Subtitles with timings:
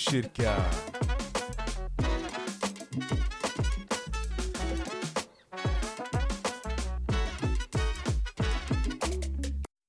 [0.00, 0.56] Botkyrka.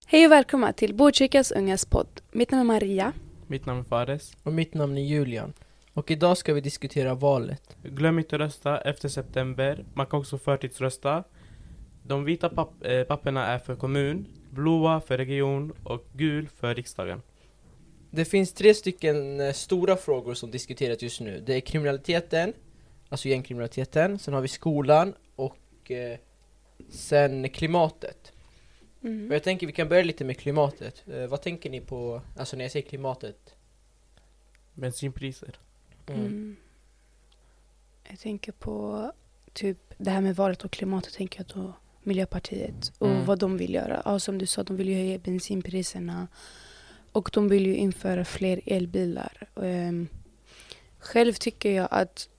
[0.05, 2.07] Hej och välkomna till Botkyrkas ungas podd.
[2.31, 3.13] Mitt namn är Maria.
[3.47, 4.37] Mitt namn är Fares.
[4.43, 5.53] Och mitt namn är Julian.
[5.93, 7.77] Och idag ska vi diskutera valet.
[7.83, 9.85] Glöm inte att rösta efter september.
[9.93, 11.23] Man kan också förtidsrösta.
[12.03, 17.21] De vita papp eh, papperna är för kommun, blåa för region och gul för riksdagen.
[18.13, 21.39] Det finns tre stycken eh, stora frågor som diskuteras just nu.
[21.45, 22.53] Det är kriminaliteten,
[23.09, 26.17] alltså gängkriminaliteten, sen har vi skolan och eh,
[26.89, 28.31] sen klimatet.
[28.99, 29.31] Och Mm.
[29.31, 31.03] jag tänker vi kan börja lite med klimatet.
[31.07, 33.55] Eh, vad tänker ni på, alltså när jag säger klimatet?
[34.73, 35.59] Bensinpriser.
[36.07, 36.19] Mm.
[36.21, 36.55] Mm.
[38.09, 39.11] Jag tänker på
[39.53, 41.73] typ det här med valet och klimatet tänker jag då
[42.03, 43.25] Miljöpartiet och Mm.
[43.25, 44.01] vad de vill göra.
[44.05, 46.27] Ja, som du sa, de vill ju höja bensinpriserna
[47.11, 49.47] och de vill ju införa fler elbilar.
[49.61, 50.07] Ehm,
[50.99, 52.29] själv tycker jag att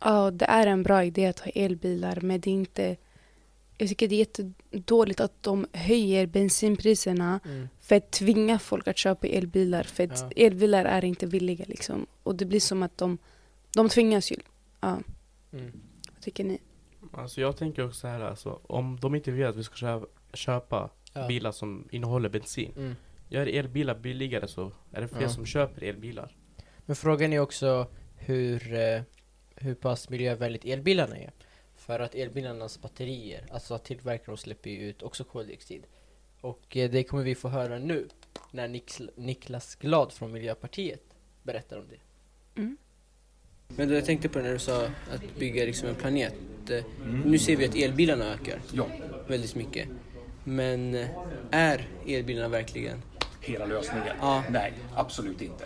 [0.00, 2.96] ja, det är en bra idé att ha elbilar men det är inte
[3.80, 7.68] jag tycker det är jättedåligt att de höjer bensinpriserna Mm.
[7.80, 9.82] för att tvinga folk att köpa elbilar.
[9.82, 10.30] För att Ja.
[10.46, 12.06] elbilar är inte billiga liksom.
[12.22, 13.18] Och det blir som att de,
[13.74, 14.36] de tvingas ju.
[14.80, 14.98] Ja,
[15.52, 15.72] Mm.
[16.12, 16.58] vad tycker ni?
[17.12, 20.06] Alltså jag tänker också så här alltså, om de inte vill att vi ska köpa,
[20.32, 21.26] köpa Ja.
[21.28, 22.72] bilar som innehåller bensin.
[22.76, 22.94] Mm.
[23.28, 25.28] Gör elbilar billigare så är det fler Ja.
[25.28, 26.36] som köper elbilar.
[26.86, 29.02] Men frågan är också hur, eh,
[29.56, 31.30] hur pass miljövänligt elbilarna är.
[31.76, 35.82] För att elbilarnas batterier, alltså att tillverkarna släpper ju ut också koldioxid.
[36.40, 38.08] Och eh, det kommer vi få höra nu
[38.50, 41.02] när Nikl- Niklas Glad från Miljöpartiet
[41.42, 42.60] berättar om det.
[42.60, 42.76] Mm.
[43.68, 46.34] Men jag tänkte på det när du sa att bygga liksom en planet.
[46.70, 46.84] Eh,
[47.24, 48.86] Nu ser vi att elbilarna ökar Ja,
[49.28, 49.88] väldigt mycket.
[50.44, 50.94] Men
[51.50, 53.02] är elbilarna verkligen?
[53.48, 54.16] Hela lösningen?
[54.20, 54.42] Ja.
[54.50, 55.64] Nej, absolut inte.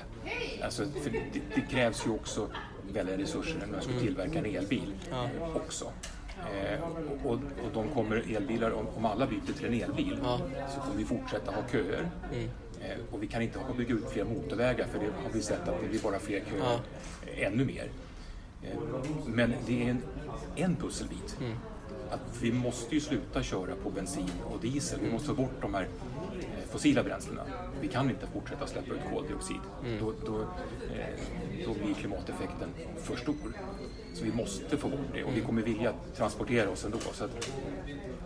[0.64, 1.22] Alltså, för det,
[1.54, 2.48] det krävs ju också
[2.92, 5.28] väldiga resurser när man ska tillverka en elbil Ja.
[5.54, 5.92] också.
[6.54, 6.82] Eh,
[7.24, 7.38] och, och
[7.74, 10.40] de kommer elbilar, om, om alla byter till en elbil Ja.
[10.74, 12.10] så kommer vi fortsätta ha köer.
[12.32, 12.48] Mm.
[12.80, 15.68] Eh, och vi kan inte ha, bygga ut fler motorvägar för det har vi sett
[15.68, 16.78] att det blir bara fler köer, Ja.
[17.32, 17.90] eh, ännu mer.
[18.62, 18.78] Eh,
[19.26, 20.02] men det är en,
[20.56, 21.36] en pusselbit.
[21.40, 21.52] Mm.
[22.10, 25.00] Att vi måste ju sluta köra på bensin och diesel.
[25.02, 25.82] Vi måste få bort de här
[26.40, 27.42] eh, fossila bränslena.
[27.80, 29.56] Vi kan inte fortsätta släppa ut koldioxid.
[29.84, 29.98] Mm.
[30.00, 31.06] Då, då, eh,
[31.66, 32.68] då blir klimateffekten
[33.02, 33.34] för stor.
[34.14, 36.98] Så vi måste få bort det och vi kommer vilja transportera oss ändå.
[37.12, 37.50] Så att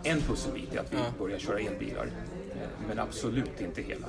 [0.03, 1.03] en pusselbit är att vi Ja.
[1.19, 2.05] börjar köra elbilar.
[2.51, 4.07] eh, Men absolut inte hela.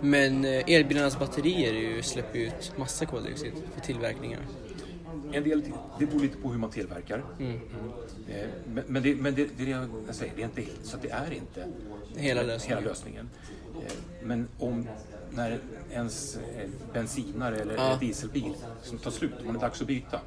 [0.00, 4.40] Men eh, elbilarnas batterier släpper ut massa koldioxid för tillverkningen.
[5.36, 5.62] En del,
[5.98, 7.24] det beror lite på hur man tillverkar.
[7.38, 7.60] Mm.
[8.28, 10.96] Eh, Men, men, det, men det, det är det jag säger, det är inte, så
[11.02, 11.66] det är inte
[12.16, 12.78] Hela lösningen.
[12.78, 13.30] hela lösningen.
[13.86, 13.92] Eh,
[14.22, 14.88] Men om
[15.30, 15.58] när
[15.90, 17.96] ens eh, bensinare eller Ja.
[18.00, 20.20] dieselbil som tar slut, om det är dags att byta,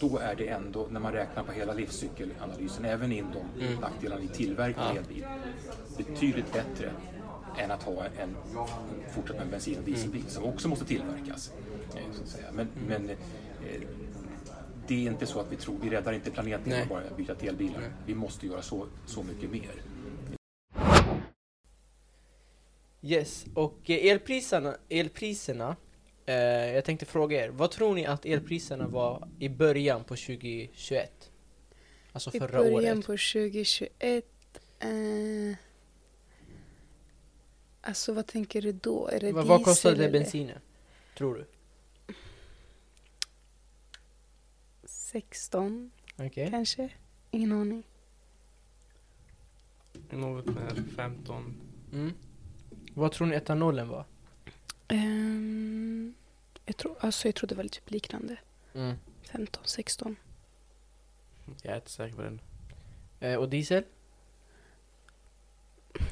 [0.00, 3.80] då är det ändå, när man räknar på hela livscykelanalysen, även in de Mm.
[3.80, 5.00] nackdelarna i tillverkning av Ja.
[5.00, 5.24] elbil,
[5.96, 6.90] betydligt bättre
[7.58, 8.36] än att ha en,
[9.14, 11.52] fortsätta med en bensin och dieselbil som också måste tillverkas.
[12.52, 13.02] Men, Mm.
[13.06, 13.16] men
[14.90, 17.34] det är inte så att vi tror, vi räddar inte planeten genom att bara byta
[17.34, 17.80] till elbilar.
[17.80, 17.90] Nej.
[18.06, 19.82] Vi måste göra så, så mycket mer.
[23.02, 25.76] Yes, och eh, elpriserna, elpriserna
[26.26, 26.34] eh,
[26.74, 31.30] jag tänkte fråga er, vad tror ni att elpriserna var i början på 2021?
[32.12, 33.06] Alltså I förra början året.
[33.06, 34.24] på 2021.
[34.78, 35.56] Eh,
[37.80, 39.08] alltså vad tänker du då?
[39.08, 40.12] Är det Vad, vad kostade eller?
[40.12, 40.58] bensinen?
[41.18, 41.44] Tror du?
[45.12, 46.50] 16 Okej.
[46.50, 46.88] kanske?
[47.30, 47.82] Ingen aning.
[50.10, 51.60] Något med 15.
[51.92, 52.12] Mm.
[52.94, 54.04] Vad tror ni etanolen var?
[54.88, 56.14] Ehm,
[56.66, 58.36] jag, tror, alltså, jag tror det var typ liknande.
[58.74, 58.96] Mm.
[59.22, 60.16] 15, 16.
[61.62, 62.40] Jag är inte säker på den.
[63.20, 63.84] Eh, och diesel?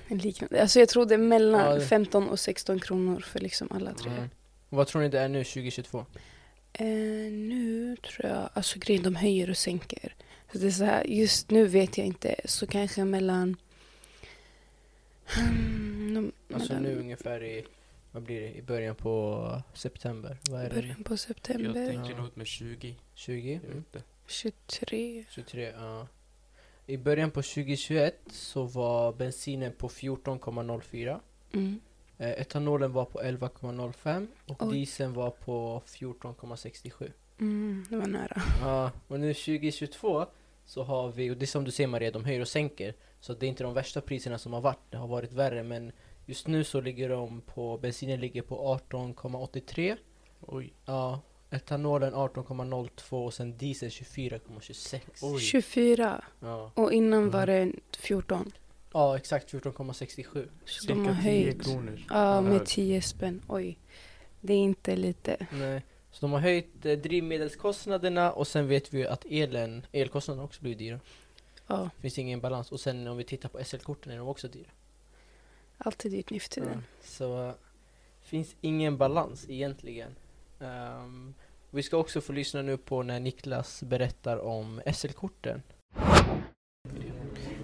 [0.08, 0.62] Liknande.
[0.62, 3.94] Alltså jag tror det är mellan Ja, det- 15 och 16 kronor för liksom alla
[3.94, 4.10] tre.
[4.12, 4.28] Mm.
[4.68, 6.06] Vad tror ni det är nu 2022?
[6.80, 10.14] Eh, nu tror jag, alltså grejen de höjer och sänker.
[10.52, 13.56] Så det är så här, just nu vet jag inte, så kanske mellan...
[15.26, 17.64] Hmm, de- Alltså mellan nu ungefär i,
[18.12, 20.36] vad blir det, i början på september?
[20.50, 20.74] Vad är det?
[20.74, 22.16] början på Jag september, tänker Ja.
[22.22, 22.94] något med 20.
[23.14, 23.52] 20?
[23.52, 23.76] Jag vet Mm.
[23.78, 24.02] inte.
[24.26, 25.24] 23.
[25.30, 26.06] 23, ja.
[26.86, 31.20] I början på 2021 så var bensinen på 14,04.
[31.52, 31.80] Mm.
[32.18, 34.72] Eh, etanolen var på 11,05 och Oj.
[34.74, 37.12] dieseln var på 14,67.
[37.40, 38.42] Mm, det var nära.
[38.60, 40.26] Ja, och nu 2022
[40.64, 42.94] så har vi, och det är som du ser Maria, de höjer och sänker.
[43.20, 45.92] Så det är inte de värsta priserna som har varit, det har varit värre men
[46.26, 49.96] just nu så ligger de på, bensinen ligger på 18,83
[50.40, 50.72] Oj.
[50.84, 55.00] Ja, Etanolen 18,02 och sen diesel 24,26.
[55.22, 55.40] Oj.
[55.40, 56.70] 24 Ja.
[56.74, 57.30] och innan Mm.
[57.30, 58.52] var det 14.
[58.92, 60.48] Ja, exakt 14,67.
[60.64, 61.62] Så de Cirka har 10 höjt.
[61.64, 62.00] kronor.
[62.08, 62.66] Ja, med hög.
[62.66, 63.42] 10 spänn.
[63.48, 63.78] Oj.
[64.40, 65.46] Det är inte lite.
[65.52, 65.82] Nej.
[66.10, 70.60] Så de har höjt eh, drivmedelskostnaderna och sen vet vi ju att elen, elkostnaderna också
[70.60, 71.00] blivit dyra.
[71.66, 72.72] Ja, Finns ingen balans.
[72.72, 74.68] Och sen om vi tittar på SL-korten är de också dyra.
[75.78, 76.84] alltid dyrt nu för tiden.
[77.02, 77.54] Så eh,
[78.22, 80.14] finns ingen balans egentligen.
[80.60, 81.34] Ehm,
[81.70, 85.62] vi ska också få lyssna nu på när Niklas berättar om SL-korten.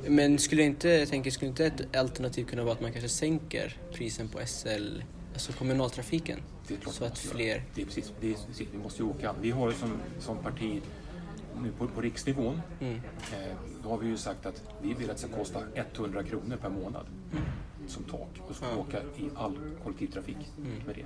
[0.09, 3.77] Men skulle inte, jag tänker, skulle inte ett alternativ kunna vara att man kanske sänker
[3.93, 5.03] prisen på SL,
[5.33, 6.39] alltså kommunaltrafiken?
[6.87, 7.63] Så att fler...
[7.75, 9.35] Det är precis, det är, precis, vi måste ju åka.
[9.41, 10.83] Vi har ju som, som parti
[11.63, 12.95] nu på, på riksnivån, Mm.
[12.95, 16.57] eh, då har vi ju sagt att vi vill att det ska kosta 100 kronor
[16.57, 17.07] per månad
[17.89, 18.29] som tak.
[18.39, 18.77] Och vi Ja.
[18.81, 20.71] åka i all kollektivtrafik Mm.
[20.87, 21.05] med det.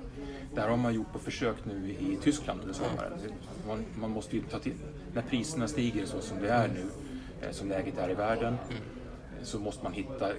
[0.55, 3.12] Det här har man gjort på försök nu i Tyskland under sommaren.
[3.67, 4.73] Man, man måste ju ta till,
[5.15, 6.85] när priserna stiger så som det är nu,
[7.50, 8.82] som läget är i världen, Mm.
[9.38, 10.37] eh, så måste man hitta eh,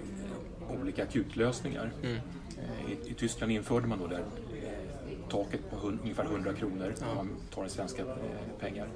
[0.81, 1.91] olika akutlösningar.
[2.03, 2.15] Mm.
[2.15, 6.93] Eh, I, I Tyskland införde man då där eh, taket på hun, ungefär 100 kronor
[7.11, 8.07] om man tar i svenska eh,
[8.59, 8.87] pengar.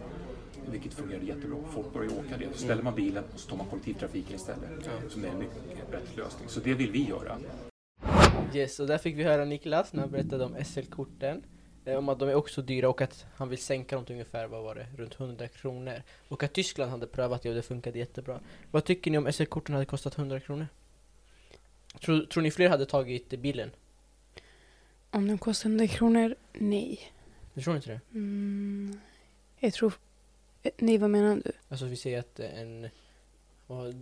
[0.71, 1.57] Vilket fungerade jättebra.
[1.71, 2.47] Folk börjar ju åka det.
[2.53, 4.69] Så ställer man bilen och så tar man kollektivtrafiken istället.
[4.85, 5.09] Ja.
[5.09, 6.49] Som är en mycket bättre lösning.
[6.49, 7.37] Så det vill vi göra.
[8.53, 11.43] Yes, och där fick vi höra Niklas när han berättade om SL-korten.
[11.85, 14.47] Eh, om att de är också dyra och att han vill sänka dem till ungefär,
[14.47, 16.03] vad var det, runt 100 kronor.
[16.27, 18.39] Och att Tyskland hade prövat det och det funkade jättebra.
[18.71, 20.67] Vad tycker ni om SL-korten hade kostat 100 kronor?
[22.01, 23.71] Tror, tror ni fler hade tagit bilen?
[25.11, 26.35] Om de kostar 100 kronor?
[26.53, 26.99] Nej.
[27.53, 27.99] Du tror inte det?
[28.11, 28.99] Mm,
[29.59, 29.93] jag tror...
[30.77, 31.51] Nej, vad menar du?
[31.69, 32.89] Alltså vi säger att eh, en...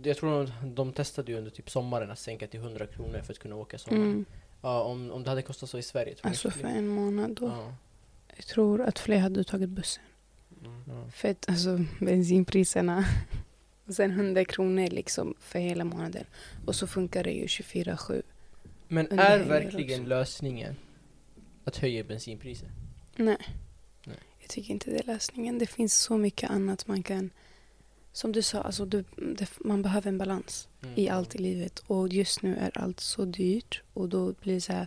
[0.02, 3.32] Jag tror de, de testade ju under typ sommaren att sänka till 100 kronor för
[3.32, 4.04] att kunna åka sommaren.
[4.04, 4.24] Mm,
[4.62, 7.46] Ja, om, om det hade kostat så i Sverige alltså för en månad då.
[7.46, 7.74] Ja,
[8.36, 10.02] Jag tror att fler hade tagit bussen.
[10.64, 11.10] Mm.
[11.10, 13.04] För att alltså bensinpriserna.
[13.86, 16.24] Och sen 100 kronor liksom för hela månaden.
[16.66, 18.22] Och så funkar det ju 24-7.
[18.88, 20.76] Men Under är verkligen lösningen
[21.64, 22.68] att höja bensinpriset?
[23.16, 23.36] Nej.
[24.06, 24.16] Nej.
[24.40, 25.58] Jag tycker inte det är lösningen.
[25.58, 27.30] Det finns så mycket annat man kan...
[28.12, 30.94] Som du sa, alltså du, det, man behöver en balans Mm.
[30.98, 31.78] i allt i livet.
[31.78, 33.82] Och just nu är allt så dyrt.
[33.94, 34.86] Och då blir det så här...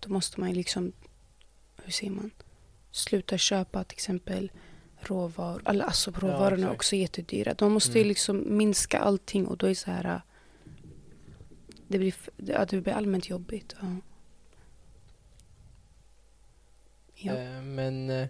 [0.00, 0.92] Då måste man liksom...
[1.84, 2.30] Hur säger man?
[2.90, 4.50] Sluta köpa till exempel
[5.00, 5.62] råvaror.
[5.66, 6.74] Alltså råvarorna är exakt.
[6.74, 7.54] också jättedyra.
[7.54, 8.08] De måste ju Mm.
[8.08, 10.20] liksom minska allting och då är det så här...
[11.88, 13.74] Det blir, ja, det blir allmänt jobbigt.
[13.80, 13.86] Ja.
[17.14, 17.32] Ja.
[17.36, 18.28] Eh, Men eh,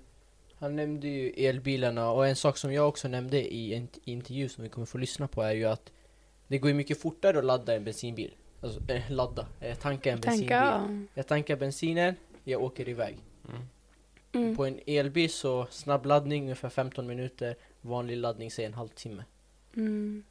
[0.64, 4.64] han nämnde ju elbilarna och en sak som jag också nämnde i en intervju som
[4.64, 5.92] vi kommer få lyssna på är ju att
[6.48, 8.34] det går ju mycket fortare att ladda en bensinbil.
[8.60, 10.48] Alltså eh, ladda, eh, tanka en bensinbil.
[10.48, 11.06] Tanka.
[11.14, 12.14] Jag tankar bensinen,
[12.44, 13.18] jag åker iväg.
[13.48, 13.62] Mm.
[14.32, 14.56] Mm.
[14.56, 19.24] På en elbil så snabb laddning ungefär 15 minuter, vanlig laddning säger en halvtimme.
[19.76, 20.24] Mm.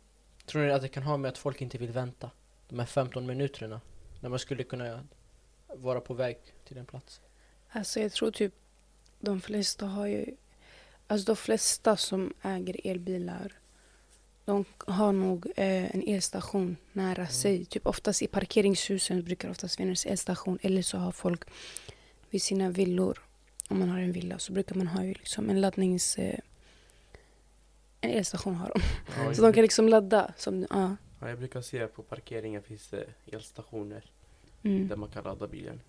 [0.45, 2.31] Tror ni att det kan ha med att folk inte vill vänta?
[2.69, 3.81] De här 15 minuterna.
[4.19, 5.03] När man skulle kunna
[5.68, 7.21] vara på väg till en plats.
[7.69, 8.53] Alltså jag tror typ
[9.25, 10.25] de flesta har ju...
[11.08, 13.52] Alltså de flesta som äger elbilar
[14.46, 17.66] de har nog eh, en elstation nära sig.
[17.66, 20.60] Typ oftast i parkeringshusen brukar oftast finnas elstation.
[20.62, 21.42] Eller så har folk
[22.30, 23.20] vid sina villor,
[23.70, 26.18] om man har en villa, så brukar man ha ju liksom en laddnings...
[26.18, 26.39] Eh,
[28.01, 28.82] en elstation har de.
[29.25, 30.34] Ja, Så de kan liksom ladda.
[30.38, 30.96] Som, ja.
[31.20, 34.03] Ja, jag brukar se på parkeringen finns det elstationer
[34.65, 34.88] Mm.
[34.88, 35.82] där man kan ladda bilen.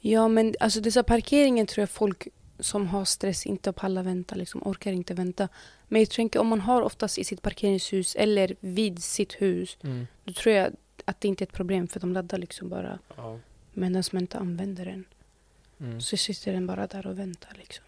[0.00, 2.28] Ja, men alltså dessa parkeringen tror jag folk
[2.62, 5.48] som har stress inte pallar vänta, liksom orkar inte vänta.
[5.88, 9.78] Men jag tänker om man har oftast i sitt parkeringshus eller vid sitt hus,
[10.24, 10.72] då tror jag
[11.04, 13.38] att det inte är ett problem för de laddar liksom bara Ja.
[13.72, 15.04] medan man inte använder den.
[15.80, 16.00] Mm.
[16.00, 17.84] Så sitter den bara där och väntar liksom.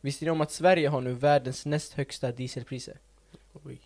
[0.00, 2.98] Visste ni om att Sverige har nu världens näst högsta dieselpriser?
[3.64, 3.80] Oj.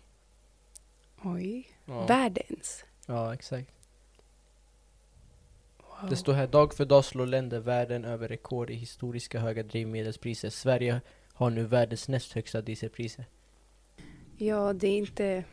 [1.21, 1.67] Oj.
[1.85, 2.83] Ja, Världens.
[3.05, 3.71] ja exakt.
[6.09, 10.49] Det står här, dag för dag slår länder världen över rekord i historiska höga drivmedelspriser.
[10.49, 11.01] Sverige
[11.33, 13.25] har nu världens näst högsta dieselpriser.
[14.37, 15.43] Ja, det är inte...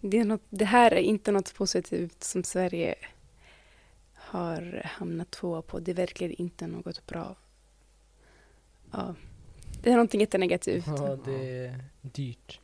[0.00, 2.94] Det, är något, det här är inte något positivt som Sverige
[4.14, 5.80] har hamnat tvåa på.
[5.80, 7.36] Det är verkligen inte något bra.
[8.92, 9.14] Ja,
[9.82, 10.86] det är någonting jättenegativt.
[10.86, 12.60] Ja, det är dyrt.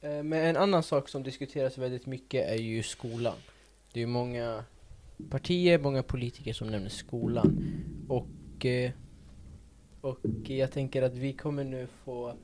[0.00, 3.36] Eh, Men en annan sak som diskuteras väldigt mycket är ju skolan.
[3.92, 4.64] Det är många
[5.30, 7.74] partier, många politiker som nämner skolan.
[8.08, 8.90] Och, eh,
[10.00, 12.34] och jag tänker att vi kommer nu få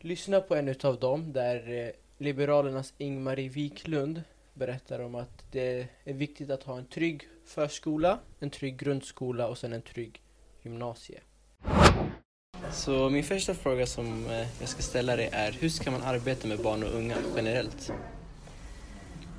[0.00, 4.22] lyssna på en utav dem där eh, Liberalernas Ingmarie Wiklund
[4.54, 9.58] berättar om att det är viktigt att ha en trygg förskola, en trygg grundskola och
[9.58, 10.22] sen en trygg
[10.62, 11.20] gymnasie.
[12.72, 16.48] Så min första fråga som eh, jag ska ställa dig är hur ska man arbeta
[16.48, 17.92] med barn och unga generellt?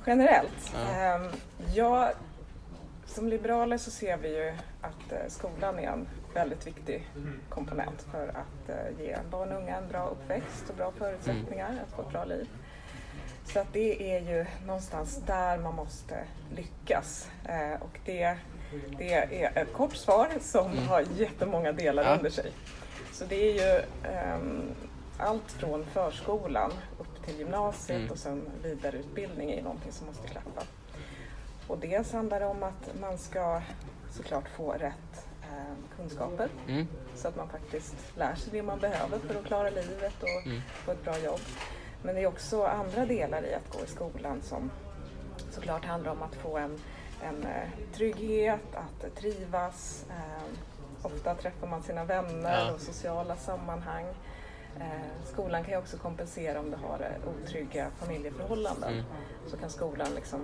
[0.08, 0.72] Generellt?
[0.74, 0.94] Ja.
[0.94, 1.22] Ehm,
[1.74, 2.12] ja,
[3.06, 7.08] som liberaler så ser vi ju att eh, skolan är en väldigt viktig
[7.48, 11.94] komponent för att eh, ge barn och unga en bra uppväxt och bra förutsättningar att
[11.96, 12.48] få ett bra liv.
[13.44, 16.14] Så att det är ju någonstans där man måste
[16.56, 17.28] lyckas.
[17.48, 18.36] Eh, och det,
[18.98, 20.88] det är ett kort svar som Mm.
[20.88, 22.14] har jättemånga delar Ja.
[22.16, 22.52] under sig.
[23.12, 24.62] Så det är ju ehm,
[25.18, 28.10] allt från förskolan upp till gymnasiet Mm.
[28.10, 30.62] och sen vidareutbildning är någonting som måste klaffa.
[31.66, 33.60] Och dels handlar det om att man ska
[34.10, 36.86] såklart få rätt eh, kunskaper Mm.
[37.14, 40.60] så att man faktiskt lär sig det man behöver för att klara livet och Mm.
[40.84, 41.40] få ett bra jobb.
[42.02, 44.70] Men det är också andra delar i att gå i skolan som
[45.50, 46.78] såklart handlar om att få en,
[47.22, 50.04] en eh, trygghet, att trivas.
[50.10, 52.72] Eh, ofta träffar man sina vänner Ja.
[52.74, 54.06] och sociala sammanhang.
[54.80, 58.92] Eh, skolan kan ju också kompensera om du har eh, otrygga familjeförhållanden.
[58.92, 59.04] Mm.
[59.46, 60.40] Så kan skolan liksom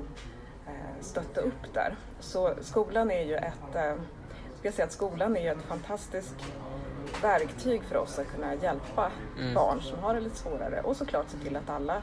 [0.67, 1.97] eh, stötta upp där.
[2.21, 3.71] Så skolan är ju ett,
[4.59, 6.35] ska jag säga att skolan är ju ett fantastiskt
[7.23, 9.55] verktyg för oss att kunna hjälpa Mm.
[9.55, 12.03] barn som har det lite svårare och såklart se till att alla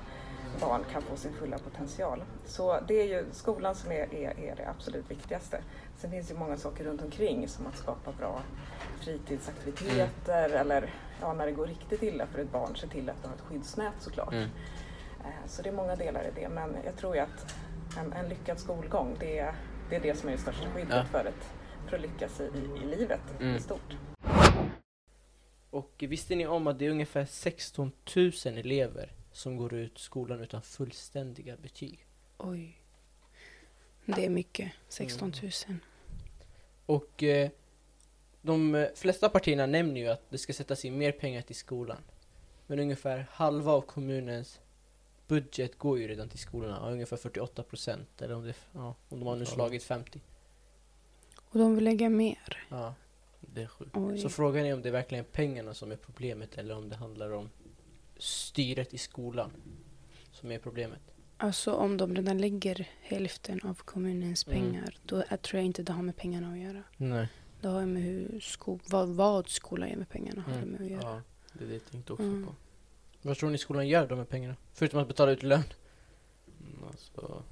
[0.61, 2.23] barn kan få sin fulla potential.
[2.45, 5.61] Så det är ju skolan som är, är, är det absolut viktigaste.
[5.97, 8.41] Sen finns det ju många saker runt omkring som att skapa bra
[8.99, 13.27] fritidsaktiviteter eller ja, när det går riktigt illa för ett barn, se till att du
[13.27, 14.33] har ett skyddsnät såklart.
[14.33, 14.49] Mm.
[15.19, 17.55] Eh, Så det är många delar i det men jag tror ju att
[17.97, 19.55] en, en lyckad skolgång det är,
[19.89, 21.05] det är det som är det största skyddet Ja.
[21.05, 21.53] för, ett,
[21.89, 23.55] för att lyckas i, i, i livet Mm.
[23.55, 23.95] i stort.
[25.69, 30.39] Och visste ni om att det är ungefär 16 000 elever som går ut skolan
[30.41, 32.05] utan fullständiga betyg?
[32.37, 32.77] Oj.
[34.05, 34.71] Det är mycket.
[34.87, 35.51] 16 000.
[36.85, 37.49] Och eh,
[38.41, 41.97] de eh, flesta partierna nämner ju att det ska sättas in mer pengar till skolan.
[42.67, 44.59] Men ungefär halva av kommunens
[45.27, 48.21] budget går ju redan till skolorna, ungefär 48 procent.
[48.21, 50.21] Eller om, det, ja, om de har nu slagit 50.
[51.35, 52.63] Och de vill lägga mer.
[52.69, 52.93] Ja.
[53.39, 53.91] Det är sjukt.
[53.97, 54.19] Oj.
[54.19, 57.31] Så frågan är om det verkligen är pengarna som är problemet eller om det handlar
[57.33, 57.49] om
[58.17, 59.51] styret i skolan
[60.31, 60.99] som är problemet.
[61.37, 64.59] Alltså om de redan lägger hälften av kommunens Mm.
[64.59, 66.83] pengar, då jag tror jag inte det har med pengarna att göra.
[66.97, 67.27] Nej.
[67.61, 70.69] Det har med hur sko- vad, vad skolan gör med pengarna har Mm.
[70.69, 71.01] med att göra.
[71.03, 71.21] Ja,
[71.53, 72.45] det är det jag tänkte också Mm.
[72.45, 72.55] på.
[73.21, 74.55] Vad tror ni skolan gör då med pengarna?
[74.73, 75.63] Förutom att betala ut lön?
[76.59, 77.43] Mm, Alltså,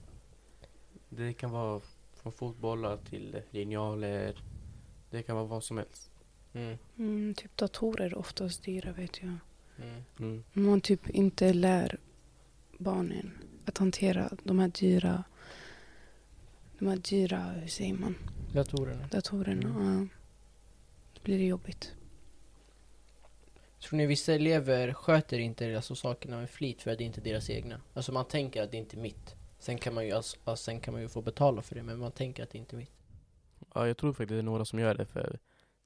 [1.10, 1.82] det kan vara
[2.14, 4.44] från fotbollar till linjaler.
[5.10, 6.12] Det kan vara vad som helst.
[6.54, 6.78] Mm.
[6.98, 9.36] Mm, typ datorer är oftast dyra vet jag.
[9.82, 10.04] Mm.
[10.20, 10.44] Mm.
[10.54, 11.98] Man typ inte lär
[12.78, 13.32] barnen
[13.66, 15.24] att hantera de här dyra,
[16.80, 18.16] de här dyra, hur säger man,
[18.54, 19.08] Datorerna.
[19.12, 19.70] datorerna.
[19.70, 20.10] Mm.
[20.12, 20.18] Ja.
[21.14, 21.96] Då blir det jobbigt.
[23.80, 27.24] Tror ni vissa elever sköter inte alltså, sakerna med flit för att det inte är
[27.24, 27.82] deras egna?
[27.94, 29.36] Alltså man tänker att det inte är mitt.
[29.60, 32.12] Sen kan man ju, alltså, sen kan man ju få betala för det, men man
[32.12, 32.92] tänker att det inte är mitt.
[33.74, 35.40] Ja, jag tror faktiskt det är några som gör det för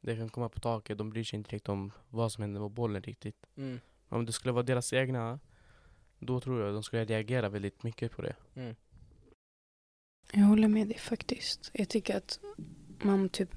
[0.03, 2.71] det kan komma på taket, de bryr sig inte riktigt om vad som händer med
[2.71, 3.45] bollen riktigt.
[3.55, 3.79] Mm.
[4.09, 5.39] Men om det skulle vara deras egna,
[6.19, 8.35] då tror jag de skulle reagera väldigt mycket på det.
[8.55, 8.75] Mm.
[10.31, 11.69] Jag håller med dig faktiskt.
[11.73, 12.39] Jag tycker att
[13.01, 13.49] man typ,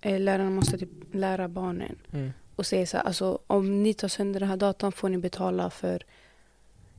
[0.00, 2.30] eh, lärarna måste typ lära barnen Mm.
[2.56, 5.70] och säga så här, alltså om ni tar sönder den här datorn får ni betala
[5.70, 6.02] för,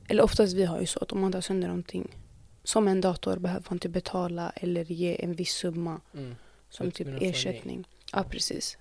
[0.08, 2.16] eller oftast vi har ju så att om man tar sönder någonting
[2.62, 6.34] som en dator behöver man typ betala eller ge en viss summa Mm.
[6.70, 7.88] som typ ersättning.
[8.12, 8.78] Ja, precis.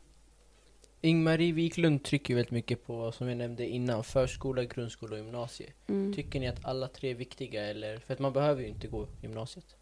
[1.01, 5.73] Ingmarie Wiklund trycker väldigt mycket på, som jag nämnde innan, förskola, grundskola och gymnasie.
[5.87, 6.13] Mm.
[6.13, 7.97] Tycker ni att alla tre är viktiga eller?
[7.99, 9.75] För att man behöver ju inte gå gymnasiet.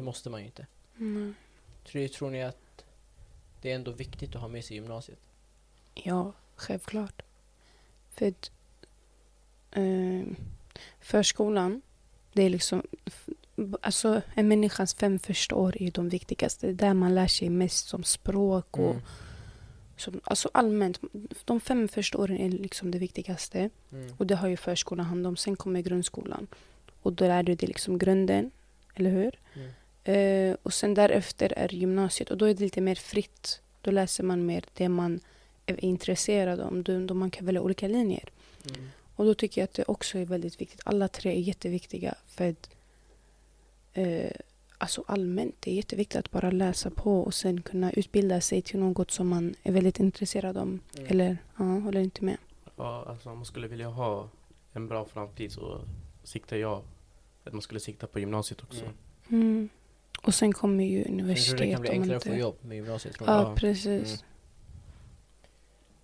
[0.00, 0.66] Det måste man ju inte.
[0.98, 1.34] Mm.
[1.84, 2.84] Tror, tror ni att
[3.62, 5.18] det är ändå viktigt att ha med sig gymnasiet?
[5.94, 7.22] Ja, självklart.
[8.14, 8.50] För att,
[9.72, 10.22] eh,
[11.00, 11.82] förskolan,
[12.32, 12.82] det är liksom...
[13.80, 16.66] Alltså en människas fem första år är de viktigaste.
[16.66, 19.02] Det är där man lär sig mest som språk och Mm.
[19.96, 21.00] som, alltså allmänt.
[21.44, 23.70] De fem första åren är liksom det viktigaste.
[23.92, 24.14] Mm.
[24.18, 25.36] Och det har ju förskolan hand om.
[25.36, 26.46] Sen kommer grundskolan.
[27.02, 28.50] Och då lär du dig liksom grunden,
[28.94, 29.38] eller hur?
[29.54, 29.70] Mm.
[30.04, 32.30] Eh, och sen därefter är gymnasiet.
[32.30, 33.60] Och då är det lite mer fritt.
[33.80, 35.20] Då läser man mer det man
[35.66, 36.82] är intresserad av.
[36.82, 38.28] Då, då man kan välja olika linjer.
[38.68, 38.88] Mm.
[39.16, 40.80] Och då tycker jag att det också är väldigt viktigt.
[40.84, 42.14] Alla tre är jätteviktiga.
[42.26, 42.70] För att,
[43.92, 44.30] eh,
[44.78, 48.80] alltså allmänt, det är jätteviktigt att bara läsa på och sen kunna utbilda sig till
[48.80, 50.66] något som man är väldigt intresserad av.
[50.66, 50.80] Mm.
[51.06, 52.36] Eller, ja, håller inte med.
[52.76, 54.28] Ja, alltså om man skulle vilja ha
[54.72, 55.80] en bra framtid så
[56.24, 56.82] siktar jag
[57.44, 58.84] att man skulle sikta på gymnasiet också.
[59.28, 59.68] Mm.
[60.22, 61.58] Och sen kommer ju Jag tror universitet.
[61.58, 63.16] det kan bli enklare att inte- få jobb med gymnasiet.
[63.20, 63.26] Ja.
[63.26, 63.54] Ja.
[63.56, 64.24] precis.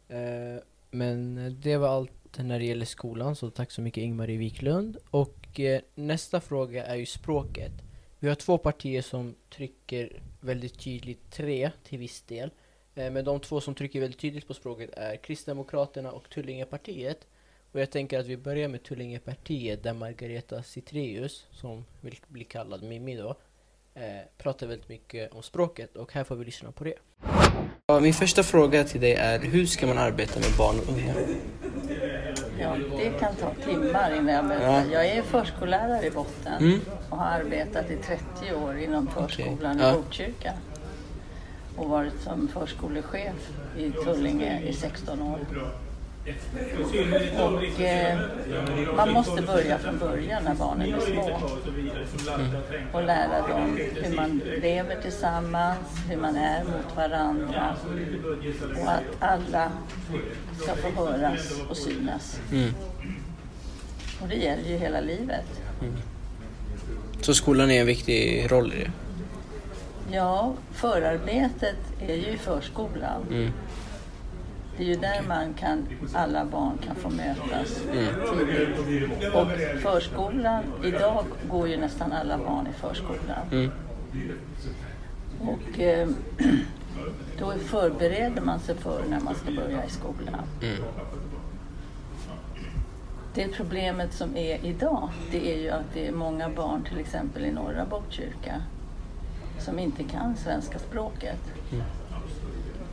[0.08, 0.56] Mm.
[0.56, 4.96] Eh, men det var allt när det gäller skolan, så tack så mycket Ingmarie Wiklund.
[5.10, 7.72] Och eh, nästa fråga är ju språket.
[8.18, 12.50] Vi har två partier som trycker väldigt tydligt, tre till viss del.
[12.94, 17.26] Eh, men de två som trycker väldigt tydligt på språket är Kristdemokraterna och Tullingepartiet.
[17.72, 22.82] Och jag tänker att vi börjar med Tullingepartiet där Margareta Citreus, som vill bli kallad
[22.82, 23.34] Mimmi då,
[23.96, 24.02] eh,
[24.38, 26.94] pratar väldigt mycket om språket och här får vi lyssna på det.
[27.86, 31.14] Ja, min första fråga till dig är hur ska man arbeta med barn och unga?
[32.60, 34.84] Ja, det kan ta timmar innan jag berättar.
[34.84, 34.92] Ja.
[34.92, 36.80] Jag är förskollärare i botten Mm.
[37.10, 39.90] och har arbetat i 30 år inom förskolan Ja.
[39.90, 40.52] i Botkyrka.
[41.76, 45.38] Och varit som förskolechef i Tullinge i 16 år.
[47.38, 48.18] Och eh,
[48.96, 51.40] man måste börja från början när barnen är små.
[52.92, 55.78] Och lära dem hur man lever tillsammans,
[56.08, 57.76] hur man är mot varandra.
[58.82, 59.72] Och att alla
[60.62, 62.40] ska få höras och synas.
[62.52, 62.74] Mm.
[64.22, 65.46] Och det gäller ju hela livet.
[67.20, 68.90] Så skolan är en viktig roll i det?
[70.16, 73.22] Ja, förarbetet är ju i förskolan.
[73.30, 73.52] Mm.
[74.76, 78.14] Det är ju där man kan, alla barn kan få mötas Mm.
[78.38, 79.34] tidigt.
[79.34, 79.48] Och
[79.82, 83.46] förskolan, idag går ju nästan alla barn i förskolan.
[83.52, 83.70] Mm.
[85.40, 86.08] Och eh,
[87.38, 90.42] då förbereder man sig för när man ska börja i skolan.
[90.62, 90.82] Mm.
[93.34, 97.44] Det problemet som är idag, det är ju att det är många barn, till exempel
[97.44, 98.62] i norra Botkyrka,
[99.58, 101.40] som inte kan svenska språket.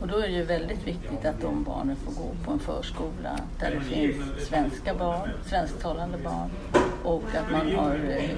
[0.04, 3.40] Och då är det ju väldigt viktigt att de barnen får gå på en förskola
[3.60, 6.50] där det finns svenska barn, svensktalande barn
[7.02, 8.30] och att man har eh,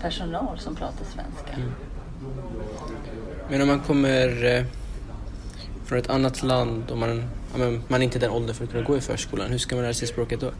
[0.00, 1.52] personal som pratar svenska.
[1.54, 1.72] Mm.
[3.50, 4.64] Men om man kommer eh,
[5.84, 7.24] från ett annat land och man,
[7.88, 9.82] man är inte i den åldern för att kunna gå i förskolan, hur ska man
[9.84, 10.50] lära sig språket då?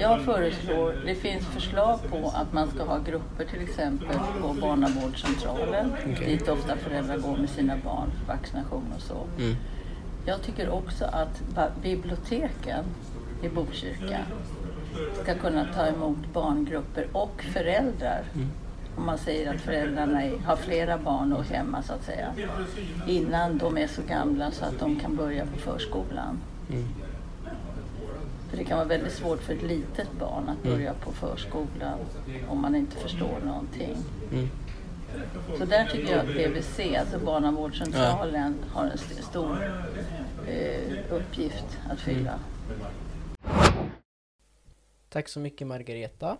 [0.00, 5.92] Jag föreslår, det finns förslag på att man ska ha grupper till exempel på barnavårdscentralen
[6.12, 6.26] Okej.
[6.26, 9.26] dit ofta föräldrar går med sina barn för vaccination och så.
[9.38, 9.56] Mm.
[10.26, 11.42] Jag tycker också att
[11.82, 12.84] biblioteken
[13.42, 14.18] i Botkyrka
[15.22, 18.22] ska kunna ta emot barngrupper och föräldrar.
[18.96, 22.32] Om man säger att föräldrarna är, har flera barn och hemma så att säga.
[23.06, 26.38] Innan de är så gamla så att de kan börja på förskolan.
[26.70, 26.84] Mm.
[28.50, 31.98] För det kan vara väldigt svårt för ett litet barn att börja på förskolan
[32.48, 33.96] om man inte förstår någonting.
[34.32, 34.48] Mm.
[35.58, 39.64] Så där tycker jag att BVC, alltså barnavårdscentralen, har en st- stor
[40.48, 42.38] eh, uppgift att fylla.
[45.08, 46.36] Tack så mycket Margareta,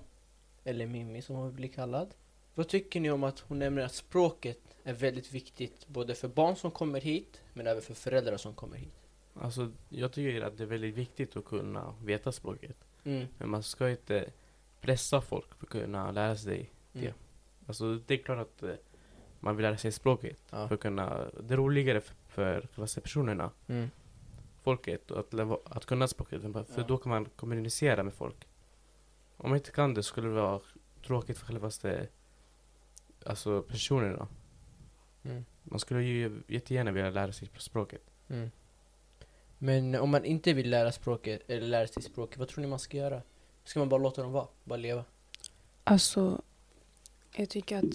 [0.64, 2.14] eller Mimmi som hon vill bli kallad.
[2.54, 6.56] Vad tycker ni om att hon nämner att språket är väldigt viktigt både för barn
[6.56, 8.97] som kommer hit men även för föräldrar som kommer hit?
[9.40, 12.76] Alltså, jag tycker att det är väldigt viktigt att kunna veta språket.
[13.04, 13.26] Mm.
[13.38, 14.30] Men man ska inte
[14.80, 17.00] pressa folk för att kunna lära sig det.
[17.00, 17.12] Mm.
[17.66, 18.74] Alltså, det är klart att eh,
[19.40, 20.42] man vill lära sig språket.
[20.50, 20.68] Ja.
[20.68, 23.90] För att kunna, det är roligare för, för kan man säga, personerna, Mm.
[24.62, 26.42] folket, att, leva- att kunna språket.
[26.42, 26.84] För Ja.
[26.88, 28.46] då kan man kommunicera med folk.
[29.36, 30.60] Om man inte kan det skulle det vara
[31.06, 32.08] tråkigt för självaste
[33.26, 34.28] alltså personerna.
[35.22, 35.44] Mm.
[35.62, 38.02] Man skulle ju jättegärna vilja lära sig språket.
[38.28, 38.50] Mm.
[39.58, 42.78] Men om man inte vill lära språket, eller lära sig språket, vad tror ni man
[42.78, 43.22] ska göra?
[43.64, 44.46] Ska man bara låta dem vara?
[44.64, 45.04] Bara leva?
[45.84, 46.42] Alltså,
[47.36, 47.94] jag tycker att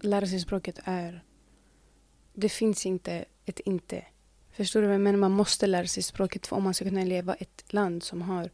[0.00, 1.24] lära sig språket är...
[2.32, 4.04] Det finns inte ett inte.
[4.50, 5.18] Förstår du vad jag menar?
[5.18, 8.22] Man måste lära sig språket för om man ska kunna leva i ett land som
[8.22, 8.50] har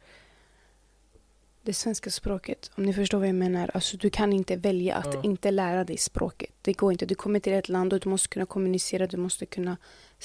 [1.62, 2.70] det svenska språket.
[2.74, 3.70] Om ni förstår vad jag menar.
[3.74, 5.22] Alltså, du kan inte välja att Ja.
[5.24, 6.50] inte lära dig språket.
[6.62, 7.06] Det går inte.
[7.06, 9.06] Du kommer till ett land och du måste kunna kommunicera.
[9.06, 9.76] Du måste kunna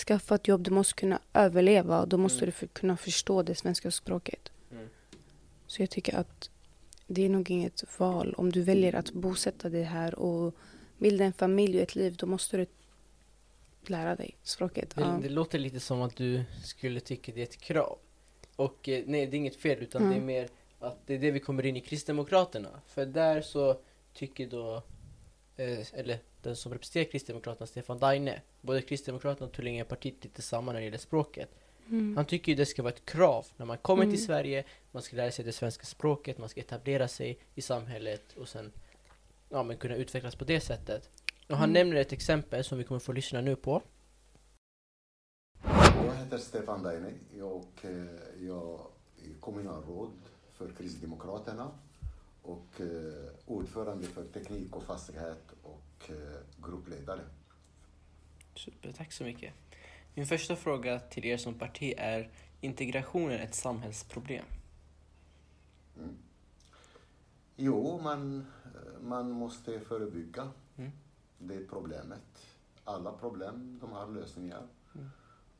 [0.08, 0.64] skaffa ett jobb.
[0.64, 2.02] Du måste kunna överleva.
[2.02, 2.46] Och då måste Mm.
[2.46, 4.52] du för, kunna förstå det svenska språket.
[4.72, 4.88] Mm.
[5.68, 6.50] Så jag tycker att
[7.08, 8.34] det är nog inget val.
[8.38, 10.56] Om du väljer att bosätta dig här och
[10.98, 12.66] bilda en familj och ett liv, då måste du
[13.88, 14.96] lära dig språket.
[14.96, 15.20] Det, Ja.
[15.22, 17.98] det låter lite som att du skulle tycka det är ett krav.
[18.56, 20.26] Och eh, nej, det är inget fel utan det är Mm.
[20.26, 20.48] mer
[20.80, 22.82] att det är det vi kommer in i Kristdemokraterna.
[22.88, 23.80] För där så
[24.14, 24.76] tycker då,
[25.56, 30.80] eh, eller den som representerar Kristdemokraterna, Stefan Daine, både Kristdemokraterna och Tullingepartiet lite samma när
[30.80, 31.50] det gäller språket.
[31.90, 32.16] Mm.
[32.18, 34.16] Han tycker ju det ska vara ett krav när man kommer Mm.
[34.16, 38.34] till Sverige, man ska lära sig det svenska språket, man ska etablera sig i samhället
[38.38, 38.72] och sen
[39.50, 41.10] ja, men kunna utvecklas på det sättet.
[41.50, 41.74] Och han Mm.
[41.74, 43.82] nämner ett exempel som vi kommer få lyssna nu på.
[46.06, 48.88] Jag heter Stefan Daine och eh, jag
[49.26, 50.12] är kommunalråd
[50.58, 51.72] för Kristdemokraterna
[52.42, 57.22] och eh, ordförande för teknik och fastighet och eh, gruppledare.
[58.56, 59.54] Super, tack så mycket.
[60.14, 62.30] Min första fråga till er som parti är
[62.62, 64.46] integrationen ett samhällsproblem?
[65.98, 66.18] Mm.
[67.56, 68.46] Jo, man,
[69.02, 70.92] man måste förebygga Mm.
[71.38, 72.46] det problemet.
[72.84, 74.68] Alla problem, de har lösningar.
[74.96, 75.10] Mm.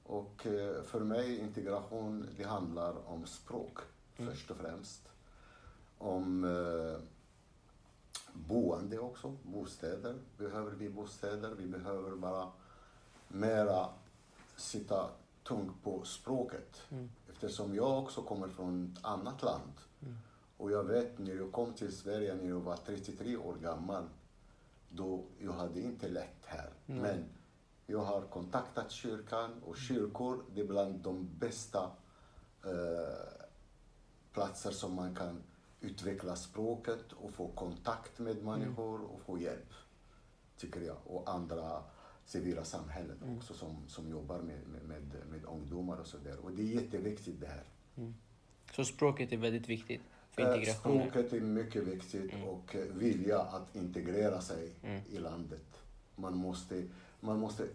[0.04, 3.78] Och eh, för mig, integration, det handlar om språk
[4.18, 4.34] Mm.
[4.34, 5.02] först och främst.
[5.98, 7.02] Om eh,
[8.34, 10.16] boende också, bostäder.
[10.38, 11.56] Behöver vi bostäder?
[11.58, 12.52] Vi behöver bara
[13.28, 13.90] mera
[14.56, 15.10] sitta
[15.44, 16.82] tungt på språket.
[16.90, 17.10] Mm.
[17.30, 19.74] Eftersom jag också kommer från ett annat land.
[20.02, 20.16] Mm.
[20.58, 24.04] Och jag vet när jag kom till Sverige när jag var 33 år gammal.
[24.90, 26.70] Då jag hade inte lätt här.
[26.88, 27.02] Mm.
[27.02, 27.26] Men
[27.86, 31.92] jag har kontaktat kyrkan och kyrkor det är bland de bästa
[32.64, 33.35] eh,
[34.36, 35.44] platser som man kan
[35.82, 39.74] utveckla språket och få kontakt med människor och få hjälp.
[40.58, 40.98] Tycker jag.
[41.06, 41.84] Och andra
[42.26, 43.38] civila samhällen Mm.
[43.38, 46.38] också som, som jobbar med, med, med, ungdomar och sådär.
[46.44, 47.64] Och det är jätteviktigt det här.
[48.76, 51.10] Så språket är väldigt viktigt för Eh, integrationen?
[51.10, 52.48] Språket är mycket viktigt Mm.
[52.48, 55.02] och vilja att integrera sig Mm.
[55.10, 55.66] i landet.
[56.16, 56.84] Man måste,
[57.20, 57.68] man måste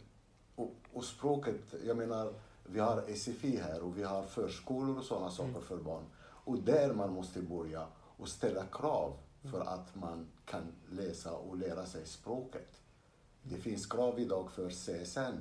[0.56, 2.32] och, och språket, jag menar,
[2.66, 5.62] vi har SFI här och vi har förskolor och sådana saker Mm.
[5.62, 6.04] för barn.
[6.44, 9.52] Och där man måste börja och ställa krav Mm.
[9.52, 12.80] för att man kan läsa och lära sig språket.
[13.42, 15.36] Det finns krav idag för CSN.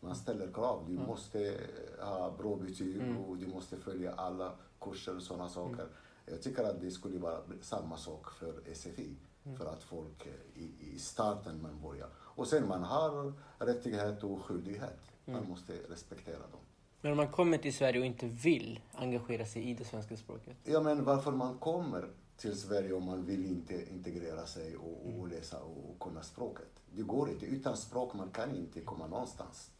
[0.00, 0.84] Man ställer krav.
[0.88, 1.60] Du måste
[2.00, 3.18] ha bra betyg Mm.
[3.18, 5.86] och du måste följa alla kurser och sådana saker.
[6.26, 9.16] Jag tycker att det skulle vara samma sak för SFI.
[9.58, 12.08] För att folk eh, i, i starten man börjar.
[12.16, 15.00] Och sen man har rättighet och skyldighet.
[15.24, 16.60] Man måste respektera dem.
[17.00, 20.56] Men om man kommer till Sverige och inte vill engagera sig i det svenska språket?
[20.64, 25.28] Ja men varför man kommer till Sverige om man vill inte integrera sig och, och
[25.28, 26.82] läsa och, och kunna språket.
[26.90, 27.46] Det går inte.
[27.46, 29.70] Utan språk man kan inte komma någonstans.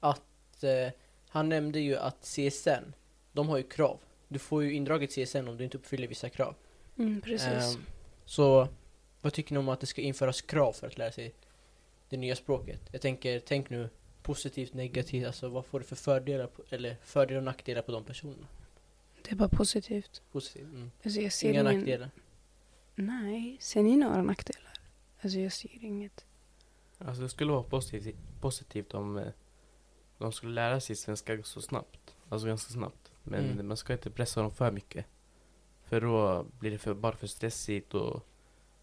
[0.00, 0.92] Att eh,
[1.28, 2.94] han nämnde ju att CSN,
[3.32, 3.98] de har ju krav.
[4.28, 6.54] Du får ju indraget CSN om du inte uppfyller vissa krav.
[6.98, 7.74] Mm, precis.
[7.76, 7.82] Ehm,
[8.24, 8.68] så
[9.20, 11.34] vad tycker ni om att det ska införas krav för att lära sig
[12.08, 12.80] det nya språket?
[12.92, 13.88] Jag tänker, tänk nu
[14.22, 18.04] positivt, negativt, alltså vad får det för fördelar, på, eller fördelar och nackdelar på de
[18.04, 18.46] personerna?
[19.22, 20.22] Det är bara positivt.
[20.32, 20.62] Positivt?
[20.68, 20.90] Mm.
[21.04, 21.74] Alltså jag ser Inga ingen...
[21.76, 22.10] nackdelar?
[22.94, 24.72] Nej, ser ni några nackdelar?
[25.20, 26.24] Alltså jag ser inget.
[26.98, 29.28] Alltså det skulle vara positivt, positivt om eh,
[30.18, 32.16] de skulle lära sig svenska så snabbt.
[32.28, 33.10] Alltså ganska snabbt.
[33.22, 33.68] Men Mm.
[33.68, 35.06] man ska inte pressa dem för mycket.
[35.84, 38.26] För då blir det för, bara för stressigt och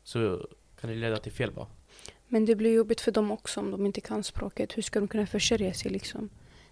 [0.04, 0.48] så
[0.80, 1.68] kan det leda till fel val.
[2.28, 4.78] Men det blir jobbigt för dem också om de inte kan språket.
[4.78, 6.30] Hur ska de kunna försörja sig liksom?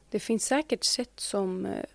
[0.10, 1.86] Det finns säkert sätt som, eh,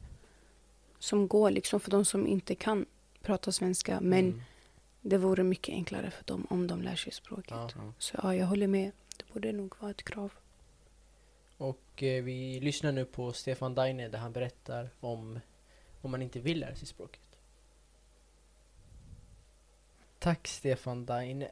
[0.98, 2.86] som går liksom för de som inte kan
[3.22, 4.00] prata svenska.
[4.00, 4.42] Men Mm.
[5.00, 7.50] det vore mycket enklare för dem om de lär sig språket.
[7.50, 7.92] Ja.
[7.98, 8.92] Så ja, jag håller med.
[9.16, 10.32] Det borde nog vara ett krav.
[11.56, 15.40] Och eh, vi lyssnar nu på Stefan Daine där han berättar om
[16.02, 17.20] om man inte vill lära sig språket.
[20.18, 21.48] Tack Stefan Daine.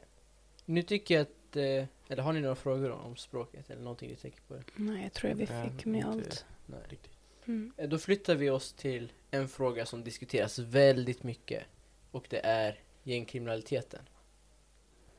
[0.65, 4.15] Nu tycker jag att, eh, eller har ni några frågor om språket eller någonting ni
[4.15, 4.55] tänker på?
[4.75, 6.45] Nej, jag tror jag vi fick med inte- allt.
[6.65, 6.79] Nej.
[6.89, 7.11] Riktigt.
[7.45, 7.71] Mm.
[7.77, 11.63] Eh, Då flyttar vi oss till en fråga som diskuteras väldigt mycket
[12.11, 14.01] och det är gängkriminaliteten.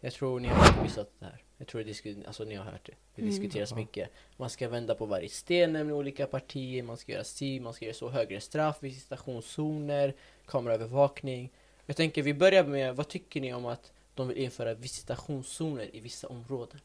[0.01, 1.43] Jag tror ni har missat det här.
[1.59, 2.93] Jag tror det disku- alltså, ni har hört det.
[3.15, 3.35] Det Mm.
[3.35, 4.09] diskuteras mycket.
[4.37, 7.85] Man ska vända på varje sten med olika partier, man ska göra si, man ska
[7.85, 10.15] göra så högre straff, visitationszoner,
[10.47, 11.53] kameraövervakning.
[11.87, 16.01] Jag tänker vi börjar med, vad tycker ni om att de vill införa visitationszoner i
[16.01, 16.81] vissa områden?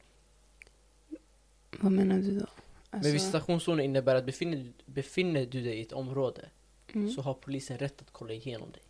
[1.79, 2.45] Vad menar du då?
[2.45, 6.49] Alltså, Men visitationszoner innebär att befinner, befinner du dig i ett område
[6.93, 7.11] mm.
[7.11, 8.81] så har polisen rätt att kolla igenom dig.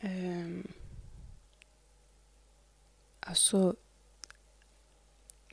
[0.00, 0.72] Ehm,
[3.20, 3.76] alltså...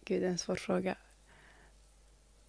[0.06, 0.98] Gud, det är en svår fråga.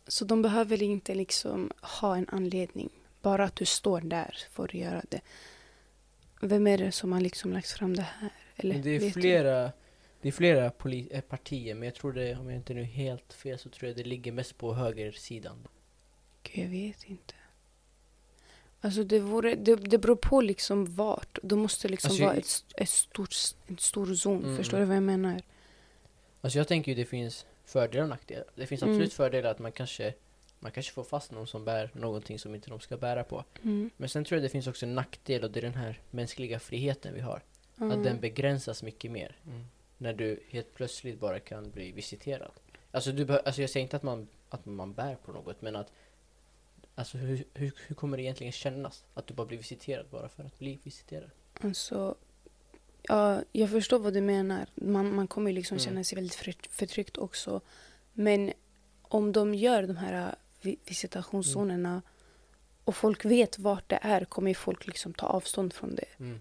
[0.07, 2.91] Så de behöver inte liksom ha en anledning.
[3.23, 5.21] Bara att du står där får du göra det.
[6.41, 8.33] Vem är det som har liksom lagt fram det här?
[8.65, 9.11] Eller, det är du?
[9.11, 9.73] flera,
[10.21, 13.33] det är flera eh, partier, men jag tror det, om jag inte nu är helt
[13.33, 15.69] fel, så tror jag det ligger mest på högersidan.
[16.43, 17.35] Gud, jag vet inte.
[18.81, 21.39] Alltså det, vore, det, det beror på liksom vart.
[21.43, 23.35] Det måste liksom Alltså, vara ett, ett stort,
[23.67, 24.45] en stor zon.
[24.45, 24.89] Mm, Förstår mm.
[24.89, 25.43] du vad jag menar?
[26.41, 28.45] Alltså jag tänker ju det finns fördelar och nackdelar.
[28.55, 29.11] Det finns absolut Mm.
[29.11, 30.15] fördelar att man kanske,
[30.59, 33.45] man kanske får fast någon som bär någonting som inte de ska bära på.
[33.63, 33.91] Mm.
[33.97, 36.59] Men sen tror jag det finns också en nackdel och det är den här mänskliga
[36.59, 37.43] friheten vi har.
[37.81, 37.99] Mm.
[37.99, 39.37] Att den begränsas mycket mer.
[39.47, 39.65] Mm.
[39.99, 42.51] När du helt plötsligt bara kan bli visiterad.
[42.91, 45.93] Alltså, du alltså jag säger inte att man, att man bär på något, men att
[46.95, 50.45] Alltså hur, hur, hur kommer det egentligen kännas att du bara blir visiterad bara för
[50.45, 51.31] att bli visiterad?
[51.61, 52.15] Alltså,
[53.03, 54.67] Ja, jag förstår vad du menar.
[54.75, 55.85] Man, man kommer liksom Mm.
[55.85, 57.61] känna sig väldigt för- förtryckt också.
[58.13, 58.53] Men
[59.03, 62.03] om de gör de här äh, vi- visitationszonerna
[62.85, 66.05] och folk vet vart det är kommer folk liksom ta avstånd från det.
[66.19, 66.41] Mm.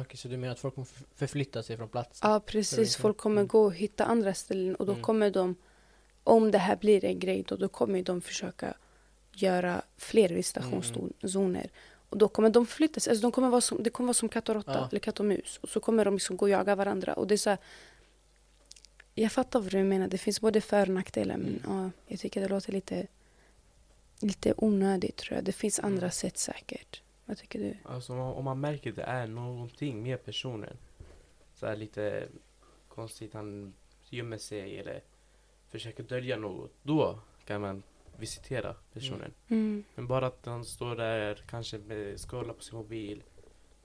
[0.00, 2.30] Okej, så du menar att folk kommer förflytta sig från platsen?
[2.30, 2.78] Ja, precis.
[2.78, 3.02] liksom.
[3.02, 3.48] Folk kommer Mm.
[3.48, 5.02] gå och hitta andra ställen och då Mm.
[5.02, 5.54] kommer de,
[6.24, 8.74] om det här blir en grej, då, då kommer de försöka
[9.32, 11.70] göra fler visitationszoner.
[12.08, 13.10] Och då kommer de flytta sig.
[13.10, 14.88] Alltså de kommer vara som, det kommer vara som katt och råtta, Ja.
[14.90, 15.58] eller katt och mus.
[15.62, 17.12] Och så kommer de liksom gå och jaga varandra.
[17.14, 17.58] Och det är så här,
[19.14, 20.08] jag fattar vad du menar.
[20.08, 21.36] Det finns både för och nackdelar.
[21.36, 21.84] Men Mm.
[21.84, 23.06] ja, jag tycker det låter lite,
[24.20, 25.44] lite onödigt tror jag.
[25.44, 26.10] Det finns andra Mm.
[26.10, 27.02] sätt säkert.
[27.32, 27.76] Vad tycker du?
[27.84, 30.76] Alltså om man, om man märker att det är någonting med personen.
[31.54, 32.28] Så här lite
[32.88, 33.74] konstigt, han
[34.10, 35.02] gömmer sig eller
[35.68, 36.72] försöker dölja något.
[36.82, 37.82] Då kan man
[38.16, 39.32] visitera personen.
[39.48, 39.84] Mm.
[39.94, 43.22] Men bara att han står där, kanske med, scrollar på sin mobil.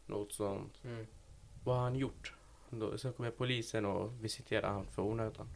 [0.06, 0.84] Något sånt.
[0.84, 1.08] Mm.
[1.64, 2.34] Vad har han gjort?
[2.70, 5.50] Då, sen kommer polisen och visiterar han för onödan.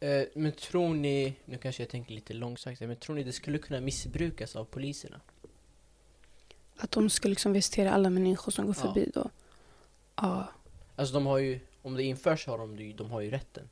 [0.00, 3.58] Eh, men tror ni, nu kanske jag tänker lite långsökt, men tror ni det skulle
[3.58, 5.20] kunna missbrukas av poliserna?
[6.80, 8.82] Att de ska liksom visitera alla människor som går Ja.
[8.82, 9.30] förbi då.
[10.16, 10.46] Ja.
[10.96, 13.68] Alltså de har ju, om det införs har de, ju- de har ju rätten.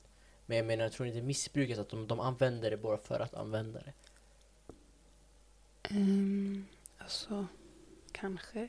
[0.47, 3.35] Men jag menar, tror ni det missbrukas att de, de använder det bara för att
[3.35, 3.93] använda det?
[5.91, 6.67] Um,
[6.99, 7.47] alltså,
[8.13, 8.69] kanske.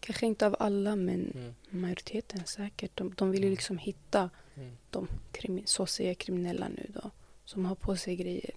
[0.00, 1.54] Kanske inte av alla, men Mm.
[1.70, 2.90] majoriteten säkert.
[2.96, 3.54] De, de vill ju Mm.
[3.56, 4.76] liksom hitta Mm.
[4.90, 7.10] de krimi, så säger kriminella nu då.
[7.44, 8.50] Som har på sig grejer.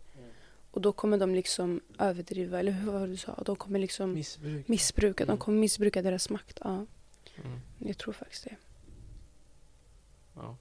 [0.71, 3.43] Och då kommer de liksom överdriva, eller hur var det du sa?
[3.45, 4.67] De kommer liksom Missbruk.
[4.67, 5.37] missbruka, de Mm.
[5.39, 6.59] kommer missbruka deras makt.
[6.63, 6.85] Ja,
[7.43, 7.59] Mm.
[7.77, 8.55] jag tror faktiskt det.
[10.35, 10.55] Ja.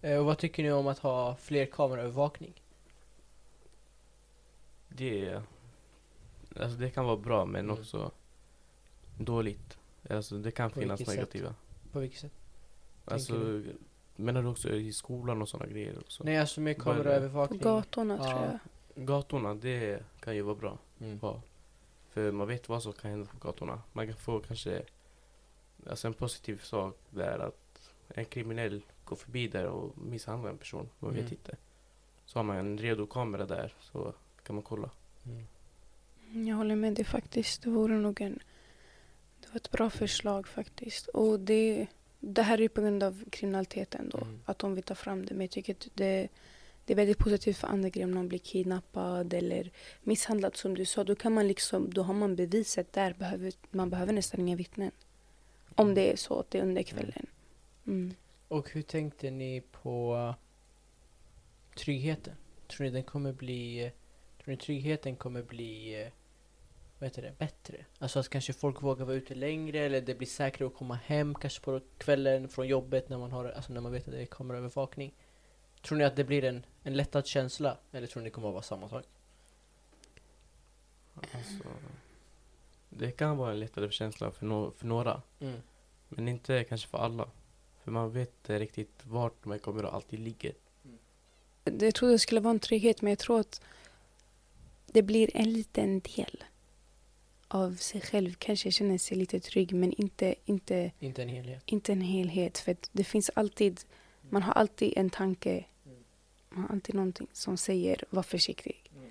[0.00, 2.62] Eh, och vad tycker ni om att ha fler kameraövervakning?
[4.88, 5.42] Det,
[6.60, 7.78] alltså det kan vara bra men Mm.
[7.78, 8.10] också
[9.18, 9.78] dåligt.
[10.10, 11.18] Alltså det kan På finnas vilket sätt?
[11.34, 11.54] negativa.
[11.92, 12.32] På vilket sätt?
[13.04, 13.62] Alltså,
[14.16, 16.24] menar du också i skolan och sådana grejer också?
[16.24, 16.78] Nej, alltså med det?
[16.78, 17.60] På kameraövervakning.
[17.60, 18.24] gatorna Ja.
[18.30, 18.58] tror jag.
[18.94, 20.78] Gatorna, det kan ju vara bra.
[21.00, 21.18] Mm.
[21.22, 21.42] Ja.
[22.08, 23.82] För man vet vad som kan hända på gatorna.
[23.92, 24.82] Man kan få kanske
[25.90, 30.88] alltså en positiv sak där att en kriminell går förbi där och misshandlar en person.
[30.98, 31.32] Man vet Mm.
[31.32, 31.56] inte.
[32.26, 34.90] Så har man en redo kamera där så kan man kolla.
[35.26, 36.46] Mm.
[36.48, 37.62] Jag håller med dig faktiskt.
[37.62, 38.38] Det vore nog en...
[39.40, 41.08] Det var ett bra förslag faktiskt.
[41.08, 41.86] Och det,
[42.20, 44.18] det här är ju på grund av kriminaliteten då.
[44.18, 44.40] Mm.
[44.44, 45.34] Att de vill ta fram det.
[45.34, 46.28] Men jag tycker att det,
[46.84, 48.06] det är väldigt positivt för andra grejer.
[48.06, 49.70] Om någon blir kidnappad eller
[50.02, 51.04] misshandlad som du sa.
[51.04, 53.12] Då kan man liksom, då har man beviset där.
[53.12, 54.90] Behöver, man behöver nästan inga vittnen.
[55.74, 57.26] Om det är så att det är under kvällen.
[57.86, 58.14] Mm.
[58.48, 60.34] Och hur tänkte ni på
[61.76, 62.34] tryggheten?
[62.68, 63.92] Tror ni den kommer bli...
[64.44, 66.10] Tror ni tryggheten kommer bli...
[66.98, 67.38] Vad heter det?
[67.38, 67.84] Bättre?
[67.98, 71.34] Alltså att kanske folk vågar vara ute längre eller det blir säkrare att komma hem
[71.34, 74.26] kanske på kvällen från jobbet när man har alltså när man vet att det är
[74.26, 75.14] kameraövervakning.
[75.84, 77.78] Tror ni att det blir en, en lättad känsla?
[77.92, 79.04] Eller tror ni det kommer att vara samma sak?
[81.14, 81.68] Alltså,
[82.90, 85.22] det kan vara en lättare känsla för, no- för några.
[85.40, 85.60] Mm.
[86.08, 87.28] Men inte kanske för alla.
[87.84, 90.52] För man vet inte riktigt vart de här kamerorna alltid ligger.
[91.64, 93.60] Det- Jag trodde det skulle vara en trygghet men jag tror att
[94.86, 96.44] det blir en liten del
[97.48, 98.34] av sig själv.
[98.38, 101.62] Kanske känner sig lite trygg men inte, inte, Inte en helhet.
[101.66, 102.58] inte en helhet.
[102.58, 103.80] För det finns alltid,
[104.30, 105.64] man har alltid en tanke.
[106.54, 108.90] Man har alltid någonting som säger var försiktig.
[108.96, 109.10] Mm.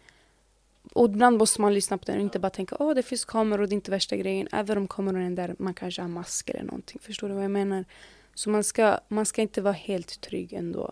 [0.94, 3.68] Och ibland måste man lyssna på den och inte bara tänka åh det finns kameror,
[3.68, 4.48] det är inte värsta grejen.
[4.52, 7.00] Även om kameran är där, man kanske har mask eller någonting.
[7.02, 7.86] Förstår du vad jag menar?
[8.34, 10.92] Så man ska, man ska inte vara helt trygg ändå.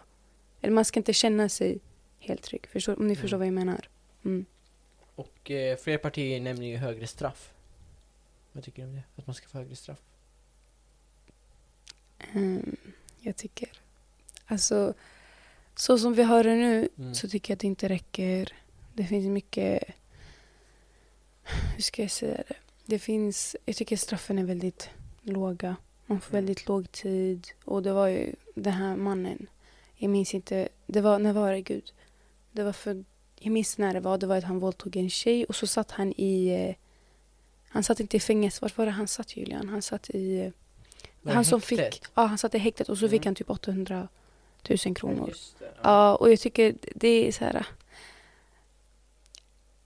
[0.61, 1.79] Eller man ska inte känna sig
[2.19, 2.67] helt trygg.
[2.67, 3.39] Förstår, om ni förstår Mm.
[3.39, 3.89] vad jag menar.
[4.25, 4.45] Mm.
[5.15, 7.53] Och eh, fler partier nämner ju högre straff.
[8.51, 9.03] Vad tycker du om det?
[9.15, 9.99] Att man ska få högre straff?
[12.33, 12.75] Ehm,
[13.19, 13.69] jag tycker.
[14.45, 14.93] Alltså,
[15.81, 17.13] så som vi har det nu Mm.
[17.15, 18.53] så tycker jag att det inte räcker.
[18.93, 19.83] Det finns mycket...
[21.75, 22.53] Hur ska jag säga det?
[22.85, 23.55] Det finns...
[23.65, 24.89] Jag tycker straffen är väldigt
[25.21, 25.75] låga.
[26.05, 26.45] Man får Mm.
[26.45, 27.47] väldigt låg tid.
[27.65, 29.47] Och det var ju den här mannen.
[29.95, 30.69] Jag minns inte.
[30.87, 31.93] Det var, när var det Gud?
[32.51, 33.03] Det var för...
[33.39, 34.17] Jag minns när det var.
[34.17, 36.47] Det var att han våldtog en tjej och så satt han i...
[36.47, 36.75] eh,
[37.69, 38.59] Han satt inte i fängelse.
[38.61, 39.69] Vart var det han satt Julian?
[39.69, 40.39] Han satt i...
[40.39, 40.51] eh,
[41.21, 42.01] Var han som fick...
[42.15, 43.27] Ja, han satt i häktet och så fick Mm.
[43.29, 44.07] han typ 800
[44.85, 45.27] 000 kronor.
[45.27, 45.73] just det.
[45.83, 47.65] Ja, och jag tycker det är så här.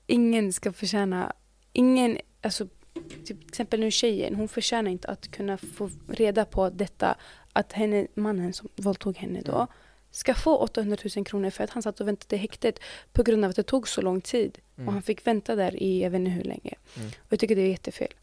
[0.08, 1.34] Ingen ska förtjäna,
[1.74, 2.68] ingen, alltså
[3.04, 7.18] typ, till exempel nu tjejen, hon förtjänar inte att kunna få reda på detta,
[7.54, 9.68] att henne, mannen som våldtog henne då, Mm.
[10.12, 12.80] ska få 800 000 kronor för att han satt och väntade i häktet
[13.14, 14.58] på grund av att det tog så lång tid.
[14.76, 14.88] Mm.
[14.88, 16.74] Och han fick vänta där i jag vet inte hur länge.
[16.98, 17.08] Mm.
[17.08, 18.14] Och jag tycker det är jättefel.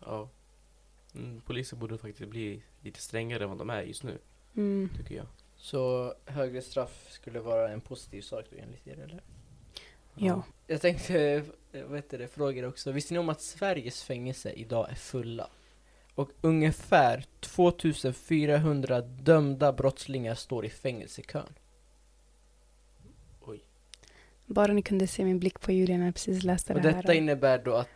[0.00, 0.28] Ja.
[1.14, 4.18] Mm, poliser borde faktiskt bli lite strängare än vad de är just nu,
[4.56, 4.90] Mm.
[4.96, 5.26] tycker jag.
[5.62, 9.22] Så högre straff skulle vara en positiv sak då enligt er eller?
[10.14, 10.42] Ja.
[10.66, 12.92] Jag tänkte, eh, vad heter det, fråga också.
[12.92, 15.50] Visste ni om att Sveriges fängelse idag är fulla?
[16.14, 21.52] Och ungefär 2400 dömda brottslingar står i fängelsekön.
[23.40, 23.60] Oj.
[24.46, 27.08] Bara ni kunde se min blick på Julia när jag precis läste Och det detta
[27.08, 27.14] här.
[27.14, 27.88] innebär då att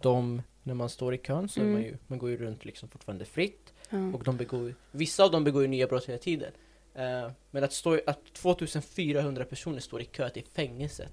[0.00, 1.84] de, när man står i kön så är man Mm.
[1.86, 3.72] ju, man går ju runt liksom fortfarande fritt.
[3.90, 4.12] ja.
[4.14, 6.52] Och de begår, vissa av dem begår ju nya brott hela tiden.
[6.98, 11.12] Eh, men att, stå, att 2400 personer står i kö till fängelset.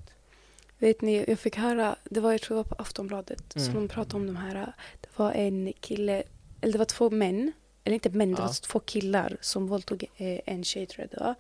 [0.80, 3.66] Vet ni, jag fick höra, det var jag tror det var på Aftonbladet, Mm.
[3.66, 4.74] som de pratade om de här.
[5.02, 6.24] Det var en kille,
[6.62, 7.52] eller det var två män,
[7.84, 8.46] eller inte män, det Ja.
[8.46, 11.36] var två killar som våldtog eh, en tjej tror jag det var.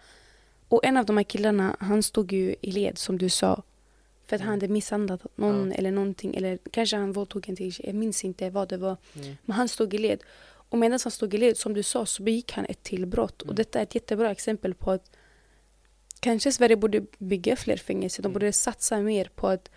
[0.70, 3.62] Och en av de här killarna, han stod ju i led som du sa.
[4.26, 4.62] För att han Mm.
[4.62, 5.76] hade misshandlat någon Ja.
[5.78, 8.98] eller någonting, eller kanske han våldtog en till tjej, jag minns inte vad det var.
[9.16, 9.38] Mm.
[9.46, 10.20] Men han stod i led.
[10.76, 13.42] Och medan han stod i led, som du sa, så begick han ett till brott.
[13.42, 13.50] Mm.
[13.50, 15.12] Och detta är ett jättebra exempel på att
[16.20, 18.24] kanske Sverige borde bygga fler fängelser.
[18.24, 18.34] De Mm.
[18.34, 19.70] borde satsa mer på att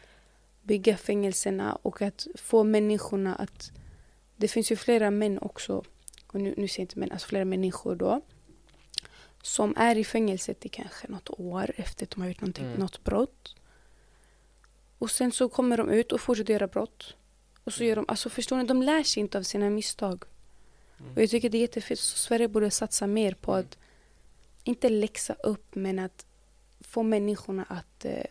[0.63, 3.71] bygga fängelserna och att få människorna att...
[4.37, 5.83] Det finns ju flera män också,
[6.27, 8.21] och nu, nu säger jag inte män, alltså flera människor då,
[9.43, 12.79] som är i fängelset i kanske något år efter att de har gjort någonting, Mm.
[12.79, 13.55] något brott.
[14.99, 17.15] Och sen så kommer de ut och fortsätter göra brott.
[17.65, 20.25] Och så gör de, alltså förstår ni, de lär sig inte av sina misstag.
[21.01, 21.13] Mm.
[21.15, 22.01] Och jag tycker det är jättefint.
[22.01, 23.67] Så Sverige borde satsa mer på Mm.
[23.67, 23.79] att
[24.65, 26.27] inte läxa upp men att
[26.81, 28.25] få människorna att eh,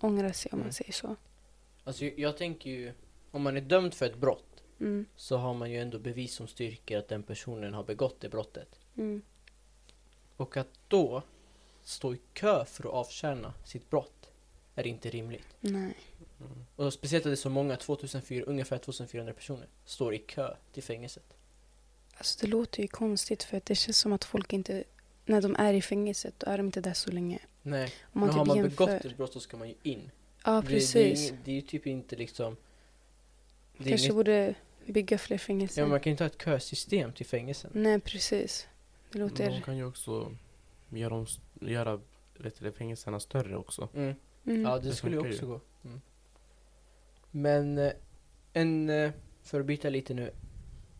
[0.00, 0.66] ångra sig om Mm.
[0.66, 1.16] man säger så.
[1.84, 2.92] Alltså jag, jag tänker ju,
[3.30, 4.44] om man är dömd för ett brott
[4.80, 5.06] Mm.
[5.16, 8.78] så har man ju ändå bevis som styrker att den personen har begått det brottet.
[8.96, 9.22] Mm.
[10.36, 11.22] Och att då
[11.82, 14.30] stå i kö för att avtjäna sitt brott
[14.74, 15.46] är inte rimligt.
[15.60, 15.94] Nej.
[16.40, 16.64] Mm.
[16.76, 20.82] Och speciellt att det är så många, 2400, ungefär 2400 personer, står i kö till
[20.82, 21.36] fängelset.
[22.20, 24.84] Alltså det låter ju konstigt för att det känns som att folk inte,
[25.24, 27.38] när de är i fängelset, då är de inte där så länge.
[27.62, 28.86] Nej, Om men man har typ man jämför.
[28.86, 30.10] begått ett brott så ska man ju in.
[30.44, 31.32] Ja, Det, det, är, precis.
[31.32, 32.56] ing- det är ju typ inte liksom...
[33.78, 34.54] Det Kanske inget, borde
[34.86, 35.82] bygga fler fängelser.
[35.82, 37.70] ja, man kan ju inte ha ett kösystem till fängelsen.
[37.74, 38.68] Nej, precis.
[39.12, 39.60] Det De låter...
[39.60, 40.36] kan ju också
[40.90, 41.26] göra, om,
[41.60, 42.00] göra
[42.38, 43.88] vet du, det, fängelserna större också.
[43.94, 44.14] Mm.
[44.46, 44.62] Mm.
[44.62, 45.46] Ja, det, Det skulle också ju.
[45.46, 45.60] gå.
[45.84, 46.00] Mm.
[47.30, 47.92] Men eh,
[48.52, 49.10] en, eh,
[49.42, 50.30] för att byta lite nu,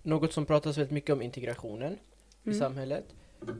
[0.02, 2.58] något som pratas väldigt mycket om integrationen i Mm.
[2.58, 3.04] samhället.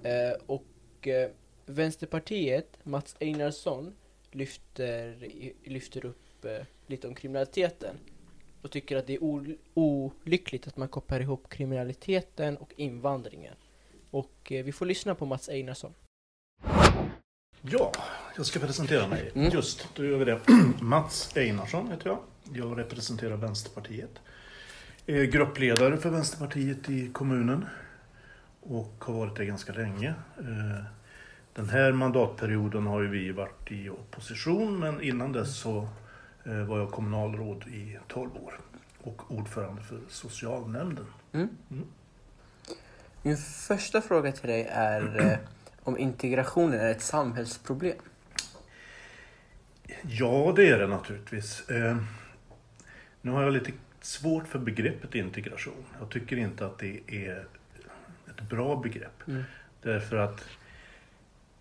[0.05, 1.31] Eh, och eh,
[1.67, 3.93] Vänsterpartiet, Mats Einarsson,
[4.31, 7.97] lyfter, i- lyfter upp eh, lite om kriminaliteten.
[8.63, 13.55] Och tycker att det är ol- olyckligt att man kopplar ihop kriminaliteten och invandringen.
[14.11, 15.95] Och eh, vi får lyssna på Mats Einarsson.
[17.63, 17.93] Ja,
[18.37, 19.31] jag ska presentera mig.
[19.35, 19.51] Mm.
[19.53, 20.41] Just, då gör vi det.
[20.81, 22.19] Mats Einarsson heter jag.
[22.55, 24.11] Jag representerar Vänsterpartiet.
[25.11, 27.67] Är gruppledare för Vänsterpartiet i kommunen
[28.61, 30.09] och har varit det ganska länge.
[30.39, 30.85] Eh,
[31.53, 35.89] Den här mandatperioden har ju vi varit i opposition men innan dess så
[36.45, 38.61] eh, var jag kommunalråd i 12 år
[39.03, 41.07] och ordförande för socialnämnden.
[43.23, 45.39] Min första fråga till dig är eh,
[45.83, 47.99] om integrationen är ett samhällsproblem.
[50.03, 51.71] Ja, det är det naturligtvis.
[51.71, 51.97] Eh,
[53.21, 55.85] nu har jag lite svårt för begreppet integration.
[55.99, 57.45] Jag tycker inte att det är
[58.29, 59.29] ett bra begrepp.
[59.29, 59.43] Mm.
[59.83, 60.45] Därför att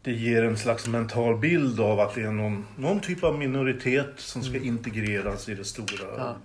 [0.01, 4.13] det ger en slags mental bild av att det är någon, någon typ av minoritet
[4.15, 6.35] som ska integreras i det stora Ja.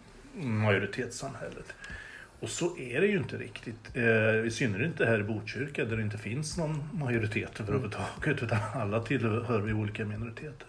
[0.43, 1.75] majoritetssamhället.
[2.41, 3.91] Och så är det ju inte riktigt.
[3.95, 8.59] Eh, I synnerhet inte här i Botkyrka där det inte finns någon majoritet överhuvudtaget utan
[8.75, 10.67] alla tillhör vi olika minoriteter.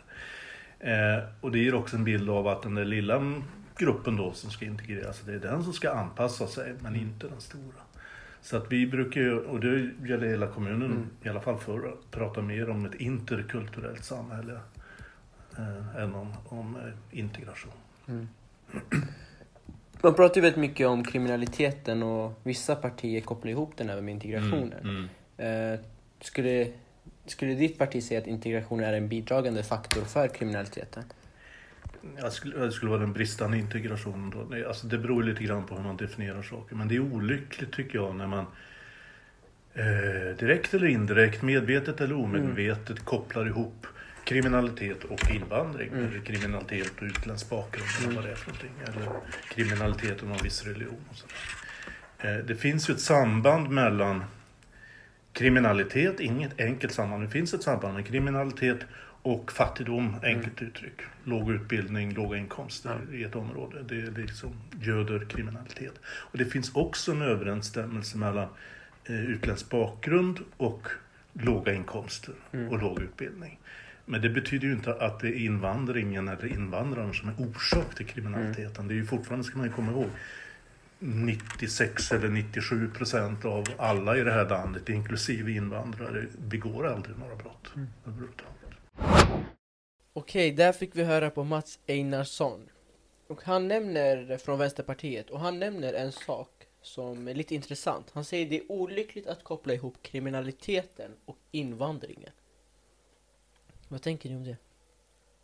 [0.80, 3.44] Eh, och det ger också en bild av att den där lilla
[3.78, 7.42] gruppen då som ska integreras, det är den som ska anpassa sig men inte den
[7.42, 7.82] stora.
[8.42, 11.08] Så att vi brukar ju, och det gäller hela kommunen, Mm.
[11.24, 14.60] i alla fall förr, prata mer om ett interkulturellt samhälle
[15.58, 17.72] eh, än om, om eh, integration.
[20.02, 24.14] Man pratar ju väldigt mycket om kriminaliteten och vissa partier kopplar ihop den även med
[24.14, 24.80] integrationen.
[24.84, 25.08] Mm,
[25.38, 25.80] Eh,
[26.22, 26.68] skulle,
[27.26, 31.04] skulle ditt parti säga att integration är en bidragande faktor för kriminaliteten?
[32.18, 34.68] Jag skulle, det skulle vara den bristande integrationen då.
[34.68, 36.76] Alltså det beror lite grann på hur man definierar saker.
[36.76, 38.46] Men det är olyckligt tycker jag när man
[39.74, 43.88] eh, direkt eller indirekt, medvetet eller omedvetet kopplar ihop
[44.24, 45.90] kriminalitet och invandring.
[45.90, 46.06] Mm.
[46.06, 48.72] Eller kriminalitet och utländsk bakgrund eller vad det är för någonting.
[48.88, 49.12] Eller
[49.50, 51.06] kriminalitet och någon viss religion.
[51.10, 51.36] Och sådär.
[52.20, 54.24] Eh, det finns ju ett samband mellan
[55.34, 58.80] kriminalitet, inget enkelt samband, det finns ett samband med kriminalitet
[59.26, 61.02] och fattigdom, enkelt uttryck.
[61.24, 63.84] Låg utbildning, låga inkomster i ett område.
[63.84, 65.94] Det liksom göder kriminalitet.
[66.06, 68.48] Och det finns också en överensstämmelse mellan
[69.06, 70.88] eh, utländsk bakgrund och
[71.34, 72.34] låga inkomster
[72.72, 73.60] och låg utbildning.
[74.06, 78.06] Men det betyder ju inte att det är invandringen eller invandrarna som är orsak till
[78.06, 78.88] kriminaliteten.
[78.88, 80.10] Det är ju fortfarande, ska man ju komma ihåg,
[81.00, 87.36] 96 eller 97 procent av alla i det här landet, inklusive invandrare, begår aldrig några
[87.36, 87.74] brott
[88.06, 88.55] överhuvudtaget.
[90.14, 92.70] Okej, där fick vi höra på Mats Einarsson.
[93.28, 98.12] Och han nämner, från Vänsterpartiet, och han nämner en sak som är lite intressant.
[98.14, 102.32] Han säger det är olyckligt att koppla ihop kriminaliteten och invandringen.
[103.88, 104.58] Vad tänker ni om det?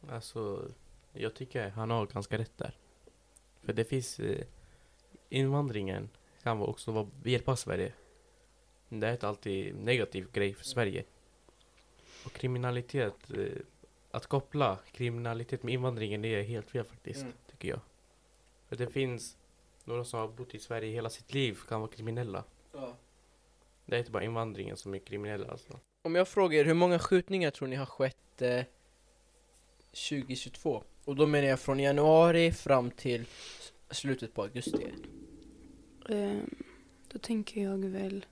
[0.10, 0.72] Alltså,
[1.14, 2.78] jag tycker han har ganska rätt där.
[3.62, 4.20] För det finns...
[4.20, 4.46] Eh,
[5.30, 6.10] invandringen
[6.44, 7.94] kan också vara, hjälpa Sverige.
[8.90, 11.04] Det är inte alltid negativ grej för Sverige.
[12.26, 13.46] Och kriminalitet, eh,
[14.12, 17.34] att koppla kriminalitet med invandringen, det är helt fel faktiskt, Mm.
[17.52, 17.80] tycker jag.
[18.70, 19.38] För det finns
[19.84, 22.44] några som har bott i Sverige hela sitt liv kan vara kriminella.
[23.86, 25.80] Det är inte bara invandringen som är kriminella alltså.
[26.02, 28.64] Om jag frågar hur många skjutningar tror ni har skett eh,
[29.92, 30.84] 2022?
[31.06, 33.26] Och då menar jag från januari fram till
[33.90, 34.94] slutet på augusti.
[36.10, 36.56] Ehm,
[37.12, 38.26] då tänker jag väl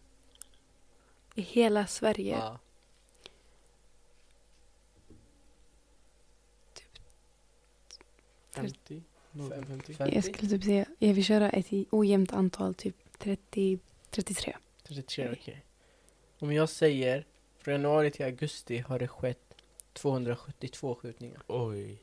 [1.35, 2.37] i hela Sverige.
[2.37, 2.59] Ja.
[8.61, 9.03] 50?
[9.31, 9.93] Någon 50?
[9.93, 10.15] 50?
[10.15, 13.79] Jag skulle typ säga, jag vill köra ett ojämnt antal, typ 30,
[14.09, 14.55] 33.
[14.83, 15.65] 33, okej.
[16.39, 17.25] Om jag säger
[17.57, 19.55] från januari till augusti har det skett
[19.93, 21.41] 272 skjutningar.
[21.47, 21.97] Oj.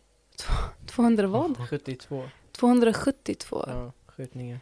[0.87, 1.69] 200 vad?
[1.69, 3.65] 72 272?
[3.67, 4.61] ja, skjutningar.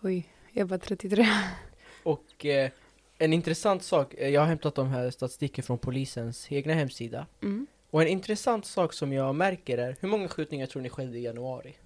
[0.00, 1.26] Oj, jag var 33.
[2.02, 2.70] Och eh,
[3.18, 7.26] en intressant sak, eh, jag har hämtat de här statistiken från polisens egna hemsida.
[7.42, 7.66] Mm.
[7.90, 11.22] Och en intressant sak som jag märker är, hur många skjutningar tror ni skedde i
[11.22, 11.76] januari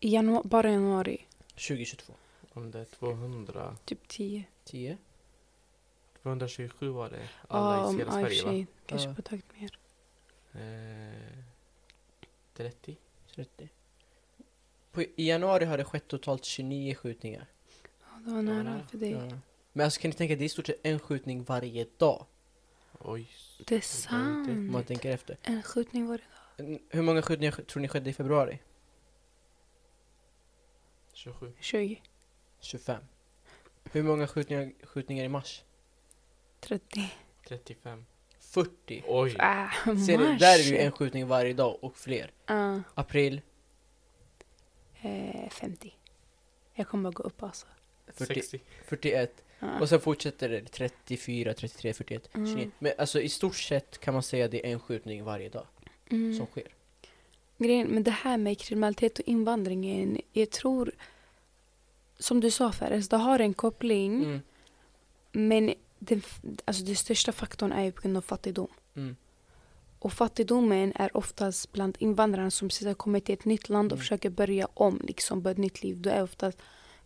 [0.00, 2.12] I januari, bara januari, 2022?
[2.52, 3.76] Om det är 200...
[3.84, 4.44] typ 10.
[4.64, 4.98] 10?
[6.22, 7.28] 227 var det.
[7.48, 8.66] Alla Ja, i om hela ja, Sverige va?
[8.86, 9.14] Kanske Ja.
[9.14, 9.78] på takt mer.
[10.52, 11.44] Eh,
[12.54, 12.96] 30?
[13.34, 13.68] 30?
[14.92, 17.46] På, I januari har det skett totalt 29 skjutningar.
[18.00, 18.86] Ja, det var nära nära.
[18.90, 19.10] för dig.
[19.10, 19.28] Ja.
[19.72, 22.26] Men alltså kan ni tänka, det är i stort sett en skjutning varje dag.
[23.00, 23.28] Oj.
[23.58, 24.70] Det är inte- Om sant.
[24.70, 25.36] man tänker efter.
[25.42, 26.62] En skjutning var det.
[26.62, 28.58] En- Hur många skjutningar tror ni skedde i februari?
[31.12, 31.52] 27.
[31.60, 32.02] 20,
[32.60, 33.02] 25.
[33.92, 35.64] Hur många skjutningar, skjutningar i mars?
[36.60, 37.12] 30.
[37.48, 38.06] 35.
[38.38, 39.04] 40.
[39.08, 39.36] Oj.
[39.38, 40.40] Ah, Ser mars.
[40.40, 42.30] där är det ju en skjutning varje dag och fler.
[42.46, 43.40] Ja, April,
[45.02, 45.94] eh, 50.
[46.74, 47.66] Jag kommer bara gå upp alltså.
[48.06, 48.60] 40, 60.
[48.84, 49.44] 41.
[49.80, 52.46] Och sen fortsätter det 34, 33, 41, Mm.
[52.56, 52.70] 29.
[52.78, 55.66] Men alltså i stort sett kan man säga det är en skjutning varje dag
[56.10, 56.36] Mm.
[56.36, 56.68] som sker.
[57.58, 60.92] Grejen med det här med kriminalitet och invandringen, jag tror
[62.18, 64.40] som du sa Fares, det har en koppling Mm.
[65.32, 66.22] men den,
[66.64, 68.68] alltså den största faktorn är ju på grund av fattigdom.
[68.96, 69.16] Mm.
[69.98, 73.96] Och fattigdomen är oftast bland invandrarna som precis har kommit till ett nytt land och
[73.96, 74.02] Mm.
[74.02, 76.00] försöker börja om, liksom börja ett nytt liv.
[76.00, 76.58] Då är oftast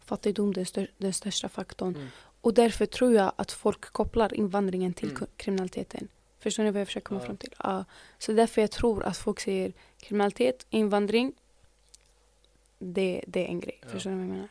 [0.05, 2.09] fattigdom den, stör, den största faktorn.
[2.45, 2.49] Mm.
[2.49, 5.27] Och därför tror jag att folk kopplar invandringen till Mm.
[5.37, 6.09] kriminaliteten.
[6.39, 7.27] Förstår ni vad jag försöker komma Ja.
[7.27, 7.55] fram till?
[7.59, 7.85] Ja.
[8.19, 11.33] Så därför jag tror att folk säger kriminalitet, invandring.
[12.79, 13.79] Det, det är en grej.
[13.83, 13.89] Ja.
[13.89, 14.49] Förstår ni vad jag menar?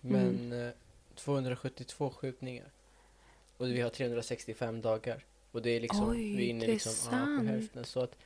[0.00, 0.72] Men eh,
[1.14, 2.66] 272 skjutningar.
[3.56, 5.24] Och vi har 365 dagar.
[5.52, 7.84] Och det är liksom, Oj, vi är inne det är liksom, ja, på hälften.
[7.84, 8.16] Så att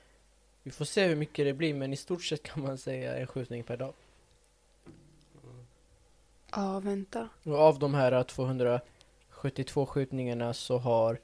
[0.62, 3.26] vi får se hur mycket det blir, men i stort sett kan man säga en
[3.26, 3.94] skjutning per dag.
[6.57, 7.28] Ja, vänta.
[7.44, 11.18] Och av de här 272 skjutningarna så har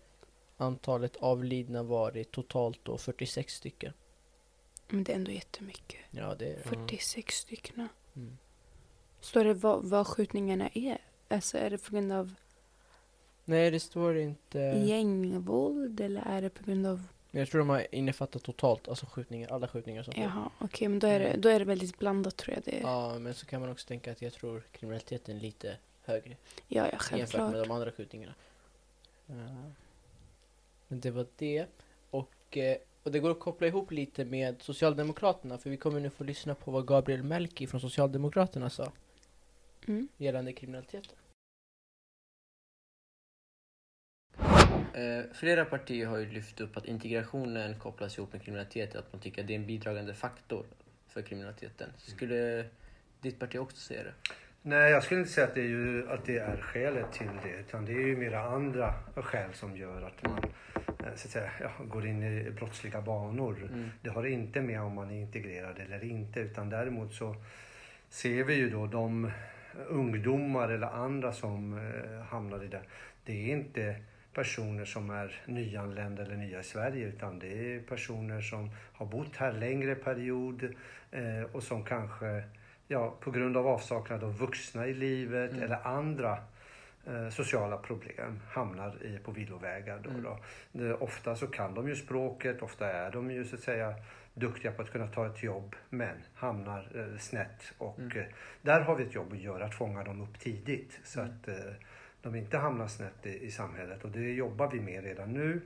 [0.57, 3.93] antalet avlidna varit totalt då 46 stycken.
[4.89, 6.01] Men det är ändå jättemycket.
[6.11, 6.63] Ja, det är...
[6.63, 7.89] 46 stycken.
[8.17, 8.39] Mm.
[9.21, 10.99] Står det vad, vad skjutningarna är?
[11.29, 12.35] Alltså är det på grund av
[13.45, 14.59] Nej, det står inte...
[14.59, 17.07] gängvåld eller är det på grund av...
[17.35, 20.23] Jag tror de har innefattat totalt, alltså skjutningar, alla skjutningar som sker.
[20.23, 22.65] Jaha, okej men då är, det, då är det väldigt blandat tror jag.
[22.65, 25.77] Det, ja, Ja, men så kan man också tänka att jag tror kriminaliteten är lite
[26.05, 26.37] högre
[26.69, 27.53] ja, jämfört självklart.
[27.53, 28.35] med de andra skjutningarna.
[29.27, 29.35] Ja.
[30.89, 31.67] Men det var det.
[32.11, 36.11] Och, eh, och det går att koppla ihop lite med Socialdemokraterna för vi kommer nu
[36.11, 38.93] få lyssna på vad Gabriel Melki från Socialdemokraterna sa
[39.87, 40.09] Mm.
[40.17, 41.17] gällande kriminaliteten.
[44.95, 49.21] Eh, flera partier har ju lyft upp att integrationen kopplas ihop med kriminalitet, att man
[49.23, 50.67] tycker att det är en bidragande faktor
[51.09, 51.91] för kriminaliteten.
[51.97, 52.65] Skulle
[53.21, 54.13] ditt parti också säga det?
[54.63, 57.61] Nej, jag skulle inte säga att det, är ju, att det är skälet till det.
[57.61, 60.39] Utan det är ju mera andra skäl som gör att man
[60.75, 63.69] eh, så att säga, ja, går in i brottsliga banor.
[63.73, 63.91] Mm.
[64.03, 67.37] Det har inte med om man är integrerad eller inte utan däremot så
[68.09, 69.31] ser vi ju då de
[69.89, 72.83] ungdomar eller andra som eh, hamnar i det.
[73.25, 73.97] Det är inte
[74.35, 79.37] personer som är nyanlända eller nya i Sverige utan det är personer som har bott
[79.37, 80.75] här längre period
[81.11, 82.43] eh, och som kanske
[82.89, 85.63] ja, på grund av avsaknad av vuxna i livet Mm.
[85.63, 86.39] eller andra
[87.07, 89.99] eh, sociala problem hamnar i, på villovägar.
[90.05, 90.23] Då, Mm.
[90.23, 90.39] då.
[90.73, 93.95] Det, ofta så kan de ju språket, ofta är de ju så att säga
[94.35, 98.19] duktiga på att kunna ta ett jobb men hamnar eh, snett och Mm.
[98.19, 98.25] eh,
[98.63, 101.33] där har vi ett jobb att göra, att fånga dem upp tidigt så Mm.
[101.33, 101.55] att eh,
[102.23, 105.63] de inte hamnar snett i, i samhället och det jobbar vi med redan nu.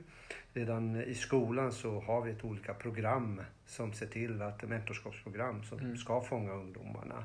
[0.53, 5.79] Redan i skolan så har vi ett olika program som ser till att mentorskapsprogram som
[5.79, 5.97] Mm.
[5.97, 7.23] ska fånga ungdomarna.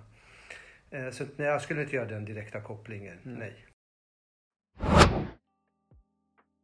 [0.91, 3.39] Eh, Så nej, jag skulle inte göra den direkta kopplingen, Mm.
[3.39, 3.66] nej.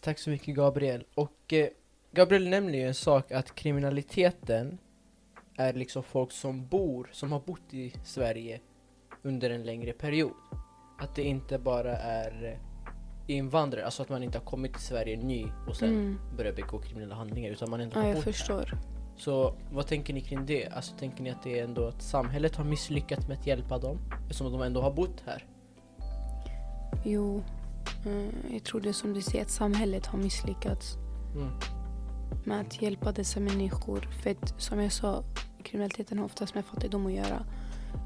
[0.02, 1.04] Tack så mycket Gabriel.
[1.14, 1.68] Och eh,
[2.12, 4.78] Gabriel nämner ju en sak att kriminaliteten
[5.56, 8.60] är liksom folk som bor, som har bott i Sverige
[9.22, 10.32] under en längre period.
[10.98, 12.58] Att det inte bara är
[13.26, 16.18] invandrare, alltså att man inte har kommit till Sverige ny och sen Mm.
[16.36, 18.32] börjar begå kriminella handlingar utan man ändå Ja, har jag bott här.
[18.32, 18.78] förstår.
[19.16, 20.66] Så vad tänker ni kring det?
[20.68, 23.98] Alltså tänker ni att det är ändå att samhället har misslyckats med att hjälpa dem
[24.22, 25.44] eftersom de ändå har bott här?
[27.04, 27.42] Jo,
[28.06, 30.94] eh, jag tror det är som du säger att samhället har misslyckats
[31.34, 31.48] Mm.
[32.44, 34.00] med att hjälpa dessa människor.
[34.22, 35.22] För att, som jag sa,
[35.62, 37.44] kriminaliteten har oftast med fattigdom att göra.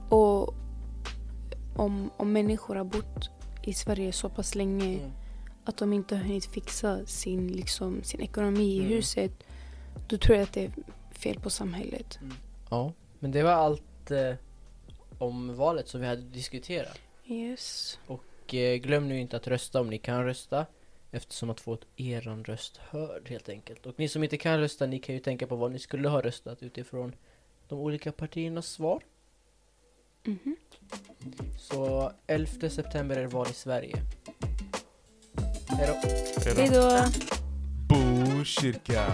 [0.08, 0.54] Och
[1.76, 3.30] om, om människor har bott
[3.62, 5.10] i Sverige så pass länge Mm.
[5.64, 8.88] att de inte har hunnit fixa sin, liksom, sin ekonomi i Mm.
[8.90, 9.32] huset,
[10.08, 10.72] då tror jag att det är
[11.10, 12.18] fel på samhället.
[12.70, 14.34] Ja, men det var allt eh,
[15.18, 16.98] om valet som vi hade diskuterat.
[17.26, 17.98] Yes.
[18.06, 20.66] Och eh, glöm nu inte att rösta om ni kan rösta
[21.10, 23.86] eftersom att få ett eran röst hörd helt enkelt.
[23.86, 26.20] Och ni som inte kan rösta, ni kan ju tänka på vad ni skulle ha
[26.22, 27.14] röstat utifrån
[27.68, 29.02] de olika partiernas svar.
[30.26, 30.56] Mhm.
[31.58, 33.96] Så 11 september är val i Sverige.
[35.68, 35.94] Hejdå!
[36.56, 37.04] Hej då!
[37.88, 39.06] Botkyrka.